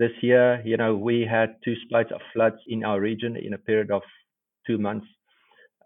this 0.00 0.10
year. 0.20 0.60
You 0.64 0.76
know, 0.76 0.96
we 0.96 1.24
had 1.30 1.54
two 1.64 1.74
splits 1.84 2.10
of 2.10 2.20
floods 2.32 2.56
in 2.66 2.82
our 2.82 3.00
region 3.00 3.36
in 3.36 3.52
a 3.52 3.58
period 3.58 3.92
of 3.92 4.02
two 4.66 4.78
months. 4.78 5.06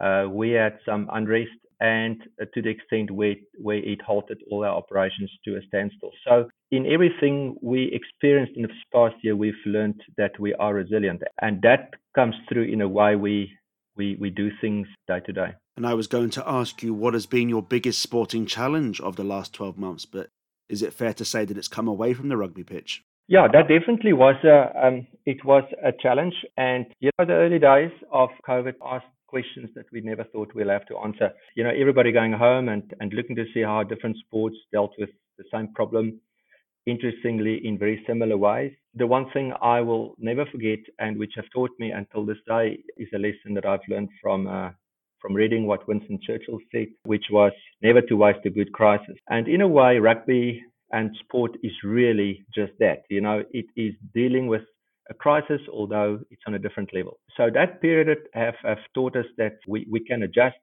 Uh, 0.01 0.27
we 0.31 0.53
had 0.53 0.79
some 0.87 1.11
unrest 1.13 1.51
and 1.81 2.23
uh, 2.41 2.47
to 2.55 2.63
the 2.63 2.71
extent 2.71 3.11
where, 3.11 3.35
where 3.59 3.79
it 3.79 4.01
halted 4.01 4.39
all 4.51 4.65
our 4.65 4.77
operations 4.77 5.31
to 5.45 5.57
a 5.57 5.61
standstill. 5.67 6.13
So, 6.27 6.49
in 6.71 6.87
everything 6.87 7.57
we 7.63 7.91
experienced 7.93 8.55
in 8.57 8.63
the 8.63 8.69
past 8.93 9.17
year, 9.23 9.37
we've 9.37 9.55
learned 9.67 10.01
that 10.17 10.33
we 10.41 10.55
are 10.55 10.75
resilient, 10.75 11.23
and 11.43 11.61
that 11.63 11.91
comes 12.15 12.35
through 12.49 12.65
in 12.65 12.81
a 12.81 12.89
way 12.89 13.17
we 13.17 13.53
we, 13.97 14.17
we 14.19 14.31
do 14.31 14.51
things 14.61 14.89
day 15.07 15.21
to 15.27 15.33
day. 15.33 15.53
And 15.77 15.87
I 15.87 15.95
was 15.95 16.09
going 16.09 16.31
to 16.31 16.49
ask 16.49 16.83
you 16.83 16.93
what 16.95 17.15
has 17.15 17.27
been 17.27 17.49
your 17.49 17.63
biggest 17.63 18.01
sporting 18.01 18.47
challenge 18.47 19.01
of 19.01 19.15
the 19.15 19.23
last 19.23 19.53
12 19.53 19.79
months, 19.79 20.05
but 20.05 20.29
is 20.69 20.83
it 20.83 20.93
fair 20.93 21.13
to 21.15 21.25
say 21.25 21.45
that 21.45 21.57
it's 21.57 21.69
come 21.69 21.87
away 21.87 22.13
from 22.13 22.29
the 22.29 22.37
rugby 22.37 22.65
pitch? 22.65 23.05
Yeah, 23.27 23.49
that 23.53 23.69
definitely 23.69 24.13
was 24.13 24.37
a 24.45 24.87
um, 24.87 25.07
it 25.25 25.43
was 25.45 25.65
a 25.83 25.93
challenge, 25.93 26.35
and 26.59 26.87
you 27.01 27.11
know 27.19 27.25
the 27.25 27.33
early 27.33 27.59
days 27.59 27.91
of 28.13 28.29
COVID 28.47 28.75
asked 28.85 29.07
questions 29.27 29.71
that 29.75 29.87
we 29.93 30.01
never 30.03 30.25
thought 30.25 30.55
we'll 30.55 30.69
have 30.69 30.87
to 30.87 30.99
answer. 30.99 31.31
You 31.57 31.65
know, 31.65 31.71
everybody 31.71 32.13
going 32.13 32.33
home 32.33 32.69
and, 32.69 32.83
and 33.01 33.13
looking 33.15 33.35
to 33.37 33.47
see 33.53 33.63
how 33.63 33.83
different 33.83 34.17
sports 34.19 34.57
dealt 34.73 34.93
with 34.99 35.09
the 35.39 35.45
same 35.53 35.73
problem, 35.75 36.21
interestingly, 36.87 37.67
in 37.67 37.79
very 37.79 38.05
similar 38.07 38.37
ways. 38.37 38.73
The 38.95 39.07
one 39.07 39.31
thing 39.33 39.53
I 39.61 39.81
will 39.81 40.15
never 40.19 40.45
forget, 40.53 40.81
and 40.99 41.19
which 41.19 41.33
have 41.37 41.47
taught 41.53 41.71
me 41.79 41.91
until 41.93 42.27
this 42.27 42.43
day, 42.47 42.79
is 42.99 43.09
a 43.15 43.19
lesson 43.19 43.55
that 43.55 43.67
I've 43.67 43.89
learned 43.89 44.11
from. 44.23 44.47
Uh, 44.47 44.71
from 45.21 45.33
reading 45.33 45.67
what 45.67 45.89
Winston 45.89 46.19
Churchill 46.23 46.59
said, 46.71 46.89
which 47.05 47.25
was 47.31 47.53
never 47.81 48.03
to 48.03 48.15
waste 48.15 48.45
a 48.45 48.51
good 48.51 48.71
crisis. 48.75 49.17
And 49.31 49.49
in 49.49 49.63
a 49.63 49.67
way, 49.67 49.97
rugby 49.97 50.63
and 50.95 51.11
sport 51.25 51.57
is 51.63 51.73
really 51.83 52.47
just 52.55 52.73
that. 52.79 53.03
You 53.11 53.21
know, 53.21 53.43
it 53.53 53.67
is 53.77 53.95
dealing 54.15 54.47
with 54.47 54.63
a 55.11 55.15
crisis, 55.15 55.61
although 55.71 56.21
it's 56.31 56.43
on 56.47 56.55
a 56.55 56.59
different 56.59 56.95
level. 56.95 57.19
So 57.37 57.51
that 57.53 57.83
period 57.83 58.17
have, 58.33 58.55
have 58.63 58.79
taught 58.95 59.17
us 59.17 59.27
that 59.37 59.57
we, 59.69 59.87
we 59.91 60.01
can 60.01 60.23
adjust. 60.23 60.57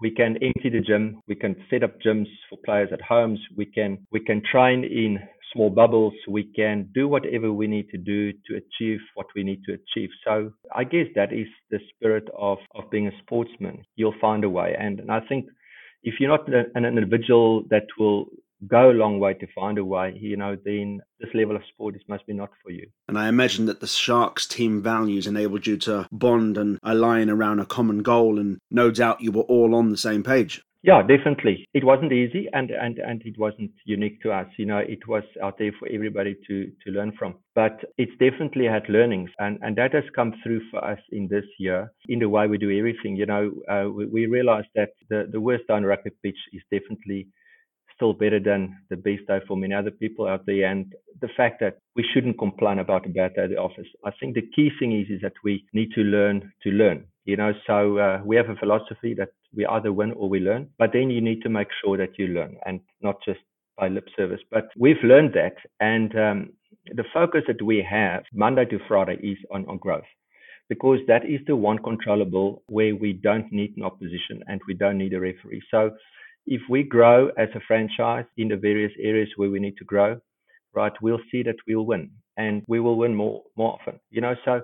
We 0.00 0.10
can 0.10 0.38
empty 0.42 0.70
the 0.70 0.80
gym. 0.80 1.20
We 1.28 1.34
can 1.34 1.54
set 1.68 1.84
up 1.84 2.00
gyms 2.00 2.26
for 2.48 2.58
players 2.64 2.88
at 2.90 3.02
homes. 3.02 3.38
We 3.54 3.66
can 3.66 3.98
we 4.10 4.20
can 4.20 4.40
train 4.50 4.82
in 4.82 5.18
small 5.52 5.68
bubbles. 5.68 6.14
We 6.26 6.44
can 6.44 6.88
do 6.94 7.06
whatever 7.06 7.52
we 7.52 7.66
need 7.66 7.90
to 7.90 7.98
do 7.98 8.32
to 8.32 8.60
achieve 8.62 9.00
what 9.14 9.26
we 9.36 9.42
need 9.42 9.60
to 9.66 9.74
achieve. 9.74 10.08
So 10.24 10.52
I 10.74 10.84
guess 10.84 11.08
that 11.16 11.34
is 11.34 11.48
the 11.70 11.80
spirit 11.90 12.26
of, 12.38 12.56
of 12.74 12.90
being 12.90 13.08
a 13.08 13.18
sportsman. 13.20 13.84
You'll 13.96 14.20
find 14.22 14.42
a 14.42 14.48
way. 14.48 14.74
And, 14.78 15.00
and 15.00 15.10
I 15.12 15.20
think 15.28 15.50
if 16.02 16.14
you're 16.18 16.30
not 16.30 16.48
an 16.48 16.86
individual 16.86 17.64
that 17.68 17.86
will 17.98 18.26
go 18.66 18.90
a 18.90 18.92
long 18.92 19.18
way 19.18 19.34
to 19.34 19.46
find 19.54 19.78
a 19.78 19.84
way, 19.84 20.16
you 20.20 20.36
know, 20.36 20.56
then 20.64 21.00
this 21.18 21.30
level 21.34 21.56
of 21.56 21.62
sport 21.72 21.96
is 21.96 22.02
must 22.08 22.26
be 22.26 22.32
not 22.32 22.50
for 22.62 22.70
you. 22.70 22.86
And 23.08 23.18
I 23.18 23.28
imagine 23.28 23.66
that 23.66 23.80
the 23.80 23.86
Sharks 23.86 24.46
team 24.46 24.82
values 24.82 25.26
enabled 25.26 25.66
you 25.66 25.76
to 25.78 26.06
bond 26.12 26.56
and 26.58 26.78
align 26.82 27.30
around 27.30 27.60
a 27.60 27.66
common 27.66 28.02
goal, 28.02 28.38
and 28.38 28.58
no 28.70 28.90
doubt 28.90 29.20
you 29.20 29.32
were 29.32 29.42
all 29.42 29.74
on 29.74 29.90
the 29.90 29.96
same 29.96 30.22
page. 30.22 30.62
Yeah, 30.82 31.02
definitely. 31.02 31.68
It 31.74 31.84
wasn't 31.84 32.12
easy, 32.12 32.48
and 32.54 32.70
and 32.70 32.98
and 32.98 33.20
it 33.26 33.38
wasn't 33.38 33.72
unique 33.84 34.22
to 34.22 34.32
us. 34.32 34.46
You 34.56 34.64
know, 34.64 34.78
it 34.78 35.06
was 35.06 35.24
out 35.42 35.58
there 35.58 35.72
for 35.78 35.86
everybody 35.88 36.34
to 36.46 36.72
to 36.84 36.90
learn 36.90 37.12
from. 37.18 37.34
But 37.54 37.84
it's 37.98 38.12
definitely 38.12 38.64
had 38.64 38.88
learnings, 38.88 39.28
and 39.38 39.58
and 39.60 39.76
that 39.76 39.92
has 39.92 40.04
come 40.14 40.32
through 40.42 40.62
for 40.70 40.82
us 40.82 40.98
in 41.12 41.28
this 41.28 41.44
year 41.58 41.92
in 42.08 42.18
the 42.18 42.30
way 42.30 42.46
we 42.46 42.56
do 42.56 42.70
everything. 42.70 43.14
You 43.14 43.26
know, 43.26 43.52
uh, 43.70 43.90
we, 43.90 44.06
we 44.06 44.26
realized 44.26 44.68
that 44.74 44.92
the 45.10 45.28
the 45.30 45.40
worst 45.40 45.68
on 45.68 45.84
a 45.84 45.86
rugby 45.86 46.12
pitch 46.22 46.38
is 46.54 46.62
definitely 46.70 47.28
still 48.00 48.14
better 48.14 48.40
than 48.40 48.78
the 48.88 48.96
best 48.96 49.26
day 49.28 49.40
for 49.46 49.56
many 49.56 49.74
other 49.74 49.90
people 49.90 50.26
out 50.26 50.46
there. 50.46 50.64
And 50.66 50.94
the 51.20 51.28
fact 51.36 51.60
that 51.60 51.78
we 51.94 52.04
shouldn't 52.14 52.38
complain 52.38 52.78
about 52.78 53.04
a 53.04 53.10
bad 53.10 53.34
day 53.34 53.42
at 53.42 53.50
the 53.50 53.56
office. 53.56 53.86
I 54.06 54.10
think 54.18 54.34
the 54.34 54.48
key 54.56 54.70
thing 54.78 54.98
is 54.98 55.08
is 55.10 55.20
that 55.20 55.34
we 55.44 55.64
need 55.74 55.90
to 55.94 56.00
learn 56.00 56.50
to 56.62 56.70
learn. 56.70 57.04
You 57.26 57.36
know, 57.36 57.52
so 57.66 57.98
uh, 57.98 58.20
we 58.24 58.36
have 58.36 58.48
a 58.48 58.56
philosophy 58.56 59.14
that 59.14 59.28
we 59.54 59.66
either 59.66 59.92
win 59.92 60.12
or 60.12 60.28
we 60.30 60.40
learn, 60.40 60.68
but 60.78 60.90
then 60.94 61.10
you 61.10 61.20
need 61.20 61.42
to 61.42 61.50
make 61.50 61.68
sure 61.84 61.98
that 61.98 62.18
you 62.18 62.28
learn 62.28 62.56
and 62.64 62.80
not 63.02 63.16
just 63.24 63.40
by 63.76 63.88
lip 63.88 64.08
service. 64.16 64.40
But 64.50 64.68
we've 64.76 65.04
learned 65.04 65.34
that, 65.34 65.56
and 65.80 66.10
um, 66.18 66.50
the 66.86 67.04
focus 67.12 67.42
that 67.46 67.62
we 67.62 67.86
have 67.88 68.24
Monday 68.32 68.64
to 68.64 68.78
Friday 68.88 69.18
is 69.22 69.38
on, 69.52 69.66
on 69.66 69.76
growth 69.76 70.10
because 70.70 71.00
that 71.08 71.24
is 71.24 71.40
the 71.46 71.56
one 71.56 71.78
controllable 71.78 72.62
where 72.68 72.94
we 72.94 73.12
don't 73.12 73.52
need 73.52 73.76
an 73.76 73.82
opposition 73.82 74.42
and 74.46 74.60
we 74.68 74.74
don't 74.74 74.96
need 74.96 75.12
a 75.12 75.20
referee. 75.20 75.60
So 75.70 75.90
if 76.46 76.62
we 76.68 76.82
grow 76.82 77.28
as 77.38 77.48
a 77.54 77.60
franchise 77.66 78.24
in 78.36 78.48
the 78.48 78.56
various 78.56 78.92
areas 79.00 79.28
where 79.36 79.50
we 79.50 79.60
need 79.60 79.76
to 79.78 79.84
grow, 79.84 80.20
right, 80.74 80.92
we'll 81.02 81.20
see 81.30 81.42
that 81.44 81.56
we'll 81.66 81.86
win 81.86 82.10
and 82.36 82.62
we 82.68 82.80
will 82.80 82.96
win 82.96 83.14
more 83.14 83.42
more 83.56 83.74
often. 83.74 84.00
You 84.10 84.20
know, 84.22 84.34
so 84.44 84.62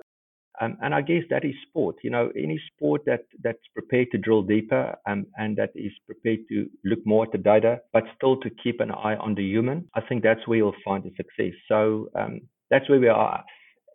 um, 0.59 0.77
and 0.81 0.93
I 0.93 1.01
guess 1.01 1.23
that 1.29 1.45
is 1.45 1.53
sport. 1.67 1.97
You 2.03 2.09
know, 2.09 2.31
any 2.35 2.59
sport 2.73 3.03
that 3.05 3.25
that's 3.43 3.65
prepared 3.73 4.07
to 4.11 4.17
drill 4.17 4.41
deeper 4.41 4.95
um, 5.07 5.25
and 5.37 5.55
that 5.57 5.71
is 5.75 5.91
prepared 6.05 6.39
to 6.49 6.67
look 6.83 6.99
more 7.05 7.25
at 7.25 7.31
the 7.31 7.37
data, 7.37 7.81
but 7.93 8.03
still 8.15 8.37
to 8.41 8.49
keep 8.63 8.79
an 8.79 8.91
eye 8.91 9.15
on 9.17 9.35
the 9.35 9.43
human. 9.43 9.87
I 9.95 10.01
think 10.01 10.23
that's 10.23 10.47
where 10.47 10.57
you'll 10.57 10.75
find 10.83 11.03
the 11.03 11.11
success. 11.15 11.53
So 11.67 12.09
um, 12.15 12.41
that's 12.69 12.89
where 12.89 12.99
we 12.99 13.07
are, 13.07 13.43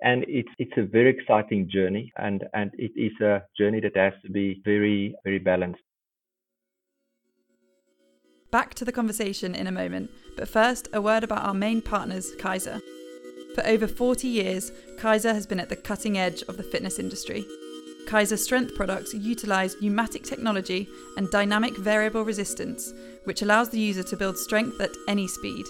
and 0.03 0.25
it's 0.29 0.49
it's 0.59 0.77
a 0.77 0.83
very 0.83 1.11
exciting 1.11 1.69
journey, 1.73 2.13
and 2.17 2.45
and 2.55 2.71
it 2.79 2.93
is 2.97 3.13
a 3.21 3.43
journey 3.59 3.81
that 3.81 3.97
has 3.97 4.15
to 4.25 4.31
be 4.31 4.63
very 4.65 5.15
very 5.25 5.39
balanced. 5.39 5.83
Back 8.53 8.75
to 8.75 8.85
the 8.85 8.93
conversation 8.93 9.55
in 9.55 9.67
a 9.67 9.73
moment, 9.73 10.11
but 10.37 10.47
first, 10.47 10.87
a 10.93 11.01
word 11.01 11.25
about 11.25 11.43
our 11.43 11.55
main 11.55 11.81
partners, 11.81 12.33
Keiser. 12.37 12.83
For 13.55 13.67
over 13.67 13.89
40 13.89 14.29
years, 14.29 14.73
Keiser 14.99 15.33
has 15.33 15.47
been 15.47 15.59
at 15.59 15.71
the 15.71 15.77
cutting 15.77 16.19
edge 16.19 16.43
of 16.43 16.59
the 16.59 16.63
fitness 16.63 16.99
industry. 16.99 17.47
Keiser 18.07 18.39
strength 18.39 18.75
products 18.75 19.15
utilize 19.15 19.81
pneumatic 19.81 20.23
technology 20.23 20.87
and 21.17 21.31
dynamic 21.31 21.79
variable 21.79 22.27
resistance, 22.27 22.93
which 23.25 23.41
allows 23.41 23.71
the 23.71 23.81
user 23.81 24.03
to 24.03 24.19
build 24.19 24.37
strength 24.37 24.79
at 24.83 24.91
any 25.09 25.27
speed. 25.27 25.65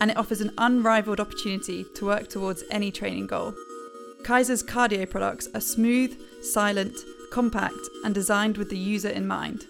And 0.00 0.08
it 0.12 0.16
offers 0.16 0.40
an 0.40 0.52
unrivaled 0.58 1.18
opportunity 1.18 1.84
to 1.96 2.06
work 2.06 2.28
towards 2.28 2.62
any 2.70 2.92
training 2.92 3.26
goal. 3.26 3.52
Keiser's 4.22 4.62
cardio 4.62 5.10
products 5.10 5.48
are 5.56 5.60
smooth, 5.60 6.16
silent, 6.40 6.96
compact, 7.32 7.88
and 8.04 8.14
designed 8.14 8.58
with 8.58 8.70
the 8.70 8.78
user 8.78 9.08
in 9.08 9.26
mind. 9.26 9.66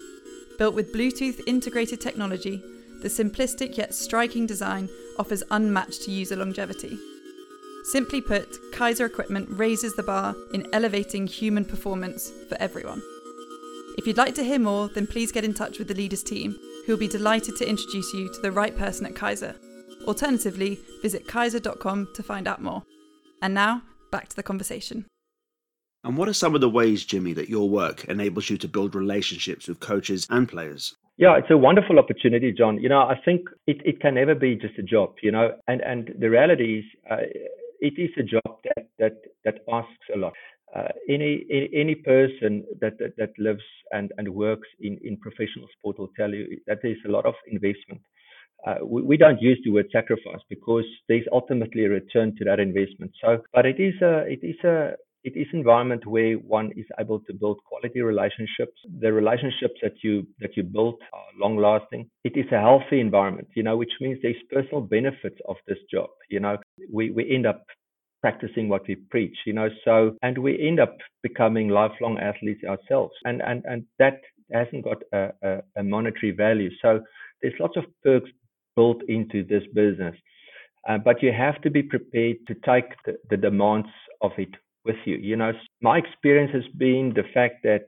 Built 0.63 0.75
with 0.75 0.93
Bluetooth 0.93 1.41
integrated 1.45 1.99
technology, 1.99 2.63
the 3.01 3.09
simplistic 3.09 3.75
yet 3.75 3.93
striking 3.93 4.45
design 4.45 4.87
offers 5.19 5.43
unmatched 5.51 6.07
user 6.07 6.37
longevity. 6.37 6.97
Simply 7.91 8.21
put, 8.21 8.47
Keiser 8.71 9.05
equipment 9.05 9.49
raises 9.49 9.93
the 9.93 10.03
bar 10.03 10.33
in 10.53 10.65
elevating 10.71 11.27
human 11.27 11.65
performance 11.65 12.31
for 12.47 12.55
everyone. 12.61 13.01
If 13.97 14.07
you'd 14.07 14.15
like 14.15 14.35
to 14.35 14.43
hear 14.45 14.57
more, 14.57 14.87
then 14.87 15.05
please 15.05 15.33
get 15.33 15.43
in 15.43 15.53
touch 15.53 15.79
with 15.79 15.89
the 15.89 15.95
leaders 15.95 16.23
team, 16.23 16.57
who 16.85 16.93
will 16.93 16.97
be 16.97 17.09
delighted 17.09 17.57
to 17.57 17.67
introduce 17.67 18.13
you 18.13 18.33
to 18.33 18.39
the 18.39 18.53
right 18.53 18.77
person 18.77 19.05
at 19.05 19.15
Keiser. 19.15 19.57
Alternatively, 20.07 20.79
visit 21.01 21.27
keiser.com 21.27 22.07
to 22.15 22.23
find 22.23 22.47
out 22.47 22.61
more. 22.61 22.83
And 23.41 23.53
now, 23.53 23.81
back 24.11 24.29
to 24.29 24.35
the 24.37 24.43
conversation. 24.43 25.07
And 26.03 26.17
what 26.17 26.27
are 26.27 26.33
some 26.33 26.53
of 26.53 26.61
the 26.61 26.69
ways, 26.69 27.05
Jimmy, 27.05 27.33
that 27.33 27.49
your 27.49 27.69
work 27.69 28.05
enables 28.05 28.49
you 28.49 28.57
to 28.57 28.67
build 28.67 28.93
relationships 28.93 29.67
with 29.67 29.79
coaches 29.79 30.27
and 30.29 30.49
players? 30.49 30.95
Yeah, 31.17 31.37
it's 31.37 31.51
a 31.51 31.57
wonderful 31.57 31.99
opportunity, 31.99 32.51
John. 32.51 32.77
You 32.81 32.89
know, 32.89 33.01
I 33.01 33.15
think 33.23 33.41
it, 33.67 33.77
it 33.85 34.01
can 34.01 34.15
never 34.15 34.35
be 34.35 34.55
just 34.55 34.77
a 34.77 34.83
job, 34.83 35.13
you 35.21 35.31
know, 35.31 35.55
and, 35.67 35.79
and 35.81 36.11
the 36.19 36.29
reality 36.29 36.79
is, 36.79 36.85
uh, 37.09 37.17
it 37.79 37.93
is 37.97 38.09
a 38.17 38.23
job 38.23 38.59
that 38.63 38.87
that 38.97 39.17
that 39.45 39.55
asks 39.71 40.07
a 40.13 40.17
lot. 40.17 40.33
Uh, 40.75 40.87
any, 41.09 41.45
any 41.51 41.69
any 41.75 41.95
person 41.95 42.63
that, 42.79 42.97
that 42.97 43.13
that 43.17 43.31
lives 43.37 43.63
and 43.91 44.11
and 44.17 44.27
works 44.27 44.67
in 44.79 44.97
in 45.03 45.17
professional 45.17 45.67
sport 45.77 45.99
will 45.99 46.11
tell 46.17 46.31
you 46.31 46.57
that 46.65 46.79
there's 46.81 46.97
a 47.05 47.11
lot 47.11 47.25
of 47.25 47.35
investment. 47.47 48.01
Uh, 48.65 48.75
we, 48.85 49.01
we, 49.01 49.17
don't 49.17 49.41
use 49.41 49.59
the 49.65 49.71
word 49.71 49.87
sacrifice 49.91 50.39
because 50.49 50.85
there's 51.09 51.25
ultimately 51.33 51.83
a 51.83 51.89
return 51.89 52.33
to 52.37 52.45
that 52.45 52.61
investment. 52.61 53.11
So, 53.21 53.41
but 53.53 53.65
it 53.65 53.79
is 53.79 53.93
a 54.01 54.19
it 54.25 54.39
is 54.41 54.55
a 54.63 54.93
it 55.23 55.37
is 55.37 55.47
environment 55.53 56.05
where 56.05 56.35
one 56.35 56.71
is 56.75 56.85
able 56.99 57.19
to 57.21 57.33
build 57.33 57.59
quality 57.65 58.01
relationships. 58.01 58.77
The 58.99 59.11
relationships 59.11 59.79
that 59.81 59.95
you 60.03 60.27
that 60.39 60.57
you 60.57 60.63
build 60.63 60.95
are 61.13 61.25
long 61.39 61.57
lasting. 61.57 62.09
It 62.23 62.35
is 62.35 62.45
a 62.51 62.59
healthy 62.59 62.99
environment, 62.99 63.47
you 63.55 63.63
know, 63.63 63.77
which 63.77 63.93
means 64.01 64.19
there's 64.21 64.35
personal 64.51 64.81
benefits 64.81 65.39
of 65.47 65.55
this 65.67 65.77
job. 65.91 66.09
You 66.29 66.41
know, 66.41 66.57
we, 66.91 67.11
we 67.11 67.33
end 67.33 67.45
up 67.45 67.65
practicing 68.21 68.69
what 68.69 68.87
we 68.87 68.95
preach, 68.95 69.35
you 69.45 69.53
know, 69.53 69.69
so 69.85 70.15
and 70.21 70.37
we 70.37 70.67
end 70.67 70.79
up 70.79 70.95
becoming 71.21 71.69
lifelong 71.69 72.17
athletes 72.19 72.63
ourselves. 72.63 73.13
And 73.23 73.41
and 73.41 73.63
and 73.65 73.85
that 73.99 74.19
hasn't 74.51 74.83
got 74.83 75.01
a, 75.13 75.29
a, 75.41 75.61
a 75.77 75.83
monetary 75.83 76.31
value. 76.31 76.69
So 76.81 77.01
there's 77.41 77.59
lots 77.59 77.77
of 77.77 77.85
perks 78.03 78.29
built 78.75 79.01
into 79.07 79.43
this 79.43 79.63
business. 79.73 80.15
Uh, 80.87 80.97
but 80.97 81.23
you 81.23 81.31
have 81.31 81.61
to 81.61 81.69
be 81.69 81.81
prepared 81.81 82.37
to 82.47 82.55
take 82.55 82.89
the, 83.05 83.17
the 83.29 83.37
demands 83.37 83.87
of 84.21 84.31
it 84.37 84.49
with 84.85 84.95
you. 85.05 85.15
You 85.15 85.35
know, 85.35 85.51
my 85.81 85.97
experience 85.97 86.51
has 86.53 86.63
been 86.77 87.13
the 87.15 87.23
fact 87.33 87.63
that 87.63 87.85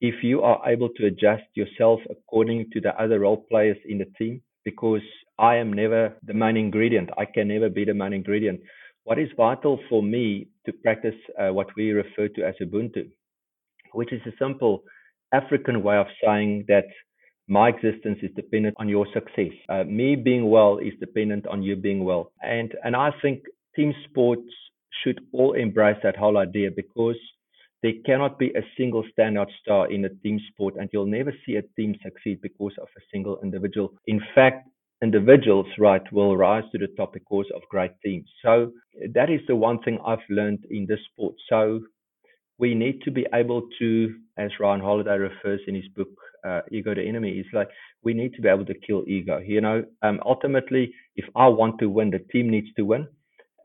if 0.00 0.22
you 0.22 0.42
are 0.42 0.60
able 0.68 0.88
to 0.96 1.06
adjust 1.06 1.44
yourself 1.54 2.00
according 2.10 2.70
to 2.72 2.80
the 2.80 2.94
other 3.00 3.20
role 3.20 3.46
players 3.50 3.76
in 3.88 3.98
the 3.98 4.06
team, 4.18 4.42
because 4.64 5.02
I 5.38 5.56
am 5.56 5.72
never 5.72 6.14
the 6.24 6.34
main 6.34 6.56
ingredient, 6.56 7.10
I 7.16 7.24
can 7.24 7.48
never 7.48 7.68
be 7.68 7.84
the 7.84 7.94
main 7.94 8.12
ingredient. 8.12 8.60
What 9.04 9.18
is 9.18 9.28
vital 9.36 9.80
for 9.88 10.02
me 10.02 10.48
to 10.66 10.72
practice 10.72 11.14
uh, 11.38 11.52
what 11.52 11.68
we 11.76 11.90
refer 11.90 12.28
to 12.28 12.42
as 12.44 12.54
Ubuntu, 12.60 13.10
which 13.92 14.12
is 14.12 14.20
a 14.26 14.36
simple 14.38 14.82
African 15.32 15.82
way 15.82 15.96
of 15.96 16.06
saying 16.24 16.64
that 16.68 16.86
my 17.48 17.68
existence 17.68 18.18
is 18.22 18.30
dependent 18.36 18.76
on 18.78 18.88
your 18.88 19.06
success. 19.12 19.52
Uh, 19.68 19.84
me 19.84 20.14
being 20.16 20.48
well 20.50 20.78
is 20.78 20.92
dependent 21.00 21.46
on 21.46 21.62
you 21.62 21.76
being 21.76 22.04
well. 22.04 22.32
And 22.42 22.72
and 22.84 22.94
I 22.94 23.10
think 23.20 23.42
team 23.76 23.92
sports 24.08 24.48
should 25.02 25.20
all 25.32 25.52
embrace 25.52 25.96
that 26.02 26.16
whole 26.16 26.38
idea 26.38 26.70
because 26.74 27.16
there 27.82 27.92
cannot 28.06 28.38
be 28.38 28.50
a 28.50 28.62
single 28.76 29.04
standout 29.12 29.48
star 29.60 29.90
in 29.90 30.04
a 30.04 30.08
team 30.22 30.40
sport 30.50 30.74
and 30.78 30.88
you'll 30.92 31.06
never 31.06 31.32
see 31.44 31.56
a 31.56 31.62
team 31.76 31.96
succeed 32.02 32.40
because 32.40 32.72
of 32.80 32.88
a 32.96 33.00
single 33.12 33.38
individual. 33.42 33.92
In 34.06 34.20
fact, 34.34 34.68
individuals, 35.02 35.66
right, 35.78 36.02
will 36.12 36.36
rise 36.36 36.62
to 36.70 36.78
the 36.78 36.86
top 36.96 37.12
because 37.12 37.46
of 37.54 37.62
great 37.70 37.90
teams. 38.04 38.28
So 38.40 38.70
that 39.14 39.30
is 39.30 39.40
the 39.48 39.56
one 39.56 39.82
thing 39.82 39.98
I've 40.06 40.18
learned 40.30 40.64
in 40.70 40.86
this 40.86 41.00
sport. 41.12 41.34
So 41.48 41.80
we 42.58 42.74
need 42.74 43.02
to 43.02 43.10
be 43.10 43.26
able 43.34 43.62
to, 43.80 44.14
as 44.38 44.50
Ryan 44.60 44.80
Holiday 44.80 45.18
refers 45.18 45.60
in 45.66 45.74
his 45.74 45.88
book, 45.96 46.08
uh, 46.46 46.60
Ego 46.70 46.94
the 46.94 47.02
Enemy, 47.02 47.30
is 47.32 47.46
like 47.52 47.68
we 48.04 48.14
need 48.14 48.34
to 48.34 48.42
be 48.42 48.48
able 48.48 48.66
to 48.66 48.74
kill 48.86 49.02
ego. 49.08 49.38
You 49.38 49.60
know, 49.60 49.84
um, 50.02 50.20
ultimately, 50.24 50.92
if 51.16 51.24
I 51.34 51.48
want 51.48 51.80
to 51.80 51.88
win, 51.88 52.10
the 52.10 52.20
team 52.30 52.48
needs 52.48 52.68
to 52.76 52.82
win 52.82 53.08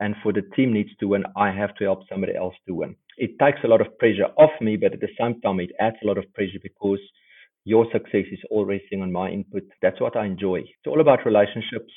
and 0.00 0.14
for 0.22 0.32
the 0.32 0.42
team 0.54 0.72
needs 0.72 0.90
to 1.00 1.08
win, 1.08 1.24
I 1.36 1.50
have 1.50 1.74
to 1.76 1.84
help 1.84 2.08
somebody 2.08 2.34
else 2.36 2.54
to 2.66 2.74
win. 2.74 2.96
It 3.16 3.38
takes 3.40 3.58
a 3.64 3.68
lot 3.68 3.80
of 3.80 3.98
pressure 3.98 4.28
off 4.36 4.50
me, 4.60 4.76
but 4.76 4.92
at 4.92 5.00
the 5.00 5.08
same 5.18 5.40
time, 5.40 5.60
it 5.60 5.70
adds 5.80 5.96
a 6.02 6.06
lot 6.06 6.18
of 6.18 6.32
pressure 6.34 6.60
because 6.62 7.00
your 7.64 7.86
success 7.92 8.24
is 8.30 8.38
all 8.50 8.64
resting 8.64 9.02
on 9.02 9.12
my 9.12 9.28
input. 9.28 9.64
That's 9.82 10.00
what 10.00 10.16
I 10.16 10.24
enjoy. 10.26 10.60
It's 10.60 10.86
all 10.86 11.00
about 11.00 11.26
relationships. 11.26 11.92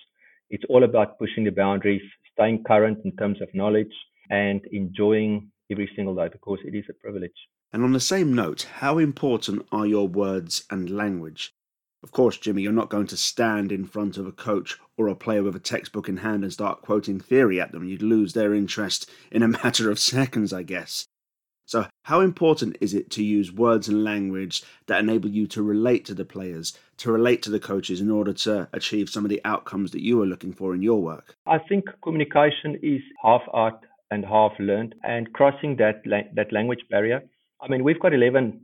It's 0.50 0.64
all 0.68 0.84
about 0.84 1.20
pushing 1.20 1.44
the 1.44 1.52
boundaries, 1.52 2.02
staying 2.34 2.64
current 2.66 3.00
in 3.06 3.16
terms 3.16 3.42
of 3.42 3.54
knowledge, 3.54 3.94
and 4.30 4.62
enjoying 4.72 5.50
every 5.72 5.90
single 5.96 6.16
day 6.16 6.28
because 6.32 6.60
it 6.66 6.76
is 6.76 6.86
a 6.90 6.94
privilege. 6.94 7.32
And 7.72 7.84
on 7.84 7.94
the 7.94 8.00
same 8.02 8.34
note, 8.34 8.68
how 8.80 8.98
important 8.98 9.66
are 9.72 9.86
your 9.86 10.08
words 10.08 10.66
and 10.70 10.90
language? 10.90 11.54
Of 12.04 12.12
course, 12.12 12.38
Jimmy, 12.38 12.64
you're 12.64 12.72
not 12.72 12.90
going 12.90 13.08
to 13.08 13.18
stand 13.18 13.72
in 13.72 13.86
front 13.86 14.18
of 14.18 14.26
a 14.26 14.32
coach 14.32 14.80
or 14.98 15.08
a 15.08 15.16
player 15.16 15.44
with 15.44 15.56
a 15.56 15.60
textbook 15.60 16.10
in 16.10 16.18
hand 16.18 16.44
and 16.44 16.52
start 16.52 16.82
quoting 16.82 17.20
theory 17.20 17.62
at 17.62 17.72
them. 17.72 17.84
You'd 17.84 18.02
lose 18.02 18.34
their 18.34 18.56
interest 18.56 19.10
in 19.32 19.44
a 19.44 19.48
matter 19.64 19.92
of 19.92 20.00
seconds, 20.00 20.52
I 20.52 20.64
guess. 20.64 21.06
So, 21.66 21.86
how 22.04 22.20
important 22.20 22.76
is 22.82 22.94
it 22.94 23.12
to 23.12 23.24
use 23.24 23.52
words 23.52 23.88
and 23.88 24.04
language 24.04 24.64
that 24.88 25.00
enable 25.00 25.30
you 25.30 25.48
to 25.48 25.62
relate 25.62 26.04
to 26.06 26.14
the 26.16 26.26
players, 26.26 26.78
to 26.98 27.12
relate 27.12 27.44
to 27.44 27.52
the 27.52 27.60
coaches 27.60 28.02
in 28.02 28.10
order 28.10 28.34
to 28.34 28.68
achieve 28.74 29.10
some 29.10 29.24
of 29.24 29.30
the 29.30 29.40
outcomes 29.46 29.92
that 29.92 30.04
you 30.04 30.22
are 30.22 30.26
looking 30.26 30.52
for 30.52 30.74
in 30.74 30.82
your 30.82 31.02
work? 31.02 31.36
I 31.46 31.60
think 31.60 31.86
communication 32.04 32.78
is 32.82 33.02
half 33.22 33.44
art 33.54 33.86
and 34.10 34.26
half 34.26 34.52
learned, 34.60 34.96
and 35.04 35.32
crossing 35.32 35.78
that 35.78 36.02
la- 36.06 36.30
that 36.34 36.52
language 36.52 36.82
barrier. 36.90 37.22
I 37.62 37.70
mean, 37.70 37.84
we've 37.84 38.00
got 38.00 38.14
11 38.14 38.60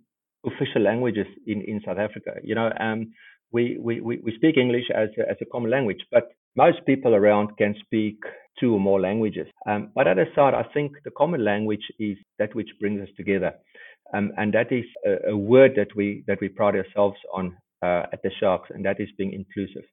official 0.48 0.82
languages 0.82 1.28
in, 1.46 1.62
in 1.62 1.82
South 1.86 1.98
Africa. 1.98 2.32
You 2.44 2.56
know, 2.56 2.72
um, 2.80 3.14
we, 3.52 3.78
we, 3.80 4.00
we 4.00 4.36
speak 4.36 4.58
English 4.58 4.86
as 4.94 5.10
a, 5.18 5.30
as 5.30 5.38
a 5.42 5.46
common 5.46 5.72
language, 5.72 6.00
but 6.12 6.30
most 6.56 6.86
people 6.86 7.14
around 7.16 7.58
can 7.58 7.76
speak 7.86 8.18
two 8.60 8.74
or 8.74 8.80
more 8.80 9.00
languages. 9.00 9.48
Um, 9.68 9.92
but 9.94 10.08
at 10.08 10.18
the 10.18 10.24
aside, 10.24 10.54
I 10.54 10.66
think 10.74 10.94
the 11.06 11.12
common 11.12 11.44
language 11.46 11.86
is 12.00 12.18
that 12.40 12.56
which 12.56 12.70
brings 12.80 13.02
us 13.02 13.10
together. 13.16 13.54
Um, 14.14 14.32
and 14.38 14.54
that 14.54 14.72
is 14.72 14.86
a, 15.06 15.32
a, 15.32 15.38
word 15.38 15.74
that 15.76 15.90
we 15.96 16.24
that 16.28 16.40
we 16.40 16.48
pride 16.48 16.76
ourselves 16.76 17.18
on 17.34 17.58
uh, 17.82 18.04
at 18.14 18.22
the 18.24 18.32
Sharks, 18.40 18.70
and 18.74 18.86
that 18.86 19.00
is 19.00 19.10
being 19.18 19.34
inclusive. 19.34 19.84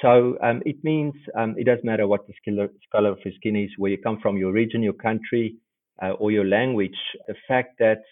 So 0.00 0.36
um, 0.42 0.62
it 0.64 0.82
means 0.82 1.14
um, 1.38 1.54
it 1.58 1.64
doesn't 1.64 1.84
matter 1.84 2.06
what 2.06 2.26
the 2.26 2.68
color 2.90 3.10
of 3.10 3.18
your 3.24 3.34
skin 3.34 3.56
is, 3.56 3.70
where 3.76 3.90
you 3.90 3.98
come 3.98 4.18
from, 4.20 4.38
your 4.38 4.52
region, 4.52 4.82
your 4.82 4.94
country, 4.94 5.56
uh, 6.02 6.12
or 6.12 6.30
your 6.30 6.46
language. 6.46 6.96
The 7.28 7.36
fact 7.46 7.78
that 7.78 8.02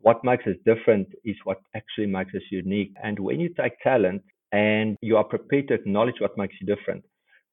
what 0.00 0.24
makes 0.24 0.46
us 0.46 0.56
different 0.64 1.08
is 1.24 1.36
what 1.44 1.60
actually 1.74 2.06
makes 2.06 2.34
us 2.34 2.42
unique. 2.50 2.92
And 3.02 3.18
when 3.18 3.40
you 3.40 3.48
take 3.50 3.80
talent 3.82 4.22
and 4.52 4.96
you 5.02 5.16
are 5.16 5.24
prepared 5.24 5.68
to 5.68 5.74
acknowledge 5.74 6.20
what 6.20 6.38
makes 6.38 6.54
you 6.60 6.66
different, 6.66 7.04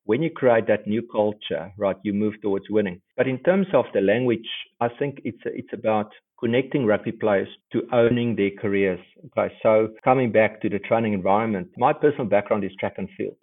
when 0.05 0.21
you 0.21 0.29
create 0.29 0.67
that 0.67 0.87
new 0.87 1.01
culture, 1.01 1.71
right, 1.77 1.97
you 2.03 2.13
move 2.13 2.35
towards 2.41 2.69
winning. 2.69 3.01
But 3.17 3.27
in 3.27 3.39
terms 3.39 3.67
of 3.73 3.85
the 3.93 4.01
language, 4.01 4.47
I 4.79 4.89
think 4.99 5.19
it's 5.23 5.41
it's 5.45 5.73
about 5.73 6.11
connecting 6.39 6.85
rugby 6.85 7.11
players 7.11 7.47
to 7.71 7.87
owning 7.91 8.35
their 8.35 8.51
careers. 8.51 8.99
Okay, 9.27 9.53
so 9.63 9.89
coming 10.03 10.31
back 10.31 10.61
to 10.61 10.69
the 10.69 10.79
training 10.79 11.13
environment, 11.13 11.69
my 11.77 11.91
personal 11.93 12.27
background 12.27 12.63
is 12.63 12.71
track 12.79 12.95
and 12.97 13.09
field. 13.17 13.35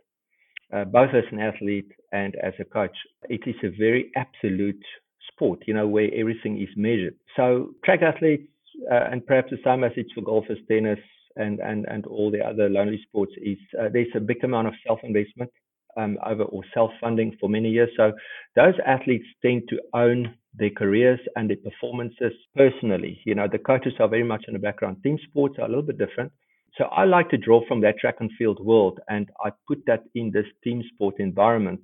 Uh, 0.72 0.84
both 0.84 1.10
as 1.14 1.24
an 1.32 1.40
athlete 1.40 1.90
and 2.12 2.34
as 2.36 2.54
a 2.58 2.64
coach, 2.64 2.96
it 3.28 3.42
is 3.46 3.56
a 3.62 3.76
very 3.76 4.10
absolute 4.16 4.82
sport, 5.28 5.62
you 5.66 5.74
know, 5.74 5.86
where 5.86 6.10
everything 6.14 6.60
is 6.60 6.68
measured. 6.76 7.14
So 7.36 7.74
track 7.84 8.00
athletes, 8.02 8.48
uh, 8.90 9.08
and 9.10 9.26
perhaps 9.26 9.50
the 9.50 9.58
same 9.64 9.80
message 9.80 10.08
for 10.14 10.22
golfers, 10.22 10.58
tennis, 10.68 10.98
and 11.36 11.60
and 11.60 11.86
and 11.88 12.06
all 12.06 12.30
the 12.30 12.40
other 12.40 12.68
lonely 12.68 13.00
sports 13.08 13.32
is 13.42 13.58
uh, 13.80 13.88
there's 13.92 14.14
a 14.14 14.20
big 14.20 14.42
amount 14.44 14.68
of 14.68 14.74
self 14.86 15.00
investment 15.02 15.50
um, 15.96 16.18
over 16.26 16.44
or 16.44 16.62
self 16.74 16.90
funding 17.00 17.36
for 17.40 17.48
many 17.48 17.70
years. 17.70 17.90
So 17.96 18.12
those 18.56 18.74
athletes 18.86 19.26
tend 19.42 19.62
to 19.68 19.80
own 19.94 20.34
their 20.54 20.70
careers 20.70 21.20
and 21.36 21.48
their 21.48 21.56
performances 21.56 22.32
personally. 22.56 23.20
You 23.24 23.34
know, 23.34 23.48
the 23.50 23.58
coaches 23.58 23.94
are 24.00 24.08
very 24.08 24.24
much 24.24 24.44
in 24.48 24.54
the 24.54 24.60
background. 24.60 24.98
Team 25.02 25.18
sports 25.28 25.56
are 25.58 25.64
a 25.64 25.68
little 25.68 25.82
bit 25.82 25.98
different. 25.98 26.32
So 26.76 26.84
I 26.84 27.04
like 27.04 27.28
to 27.30 27.36
draw 27.36 27.60
from 27.66 27.80
that 27.82 27.98
track 27.98 28.16
and 28.20 28.30
field 28.38 28.58
world, 28.64 28.98
and 29.08 29.28
I 29.44 29.50
put 29.68 29.82
that 29.86 30.04
in 30.14 30.30
this 30.32 30.46
team 30.64 30.82
sport 30.94 31.16
environment 31.18 31.80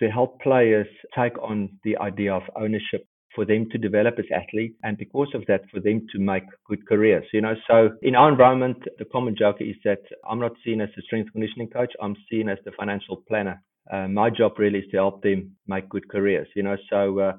to 0.00 0.08
help 0.08 0.40
players 0.40 0.86
take 1.16 1.36
on 1.42 1.70
the 1.82 1.96
idea 1.98 2.32
of 2.32 2.42
ownership 2.54 3.04
for 3.38 3.44
them 3.44 3.68
to 3.70 3.78
develop 3.78 4.18
as 4.18 4.24
athletes 4.34 4.74
and 4.82 4.98
because 4.98 5.28
of 5.32 5.46
that 5.46 5.60
for 5.70 5.78
them 5.78 6.04
to 6.10 6.18
make 6.18 6.42
good 6.68 6.84
careers 6.88 7.24
you 7.32 7.40
know 7.40 7.54
so 7.68 7.90
in 8.02 8.16
our 8.16 8.28
environment 8.28 8.76
the 8.98 9.04
common 9.04 9.36
joke 9.38 9.58
is 9.60 9.76
that 9.84 10.02
i'm 10.28 10.40
not 10.40 10.54
seen 10.64 10.80
as 10.80 10.88
a 10.98 11.02
strength 11.02 11.30
conditioning 11.30 11.68
coach 11.68 11.92
i'm 12.02 12.16
seen 12.28 12.48
as 12.48 12.58
the 12.64 12.72
financial 12.72 13.22
planner 13.28 13.62
uh, 13.92 14.08
my 14.08 14.28
job 14.28 14.58
really 14.58 14.80
is 14.80 14.90
to 14.90 14.96
help 14.96 15.22
them 15.22 15.52
make 15.68 15.88
good 15.88 16.08
careers 16.08 16.48
you 16.56 16.64
know 16.64 16.76
so 16.90 17.20
uh, 17.20 17.32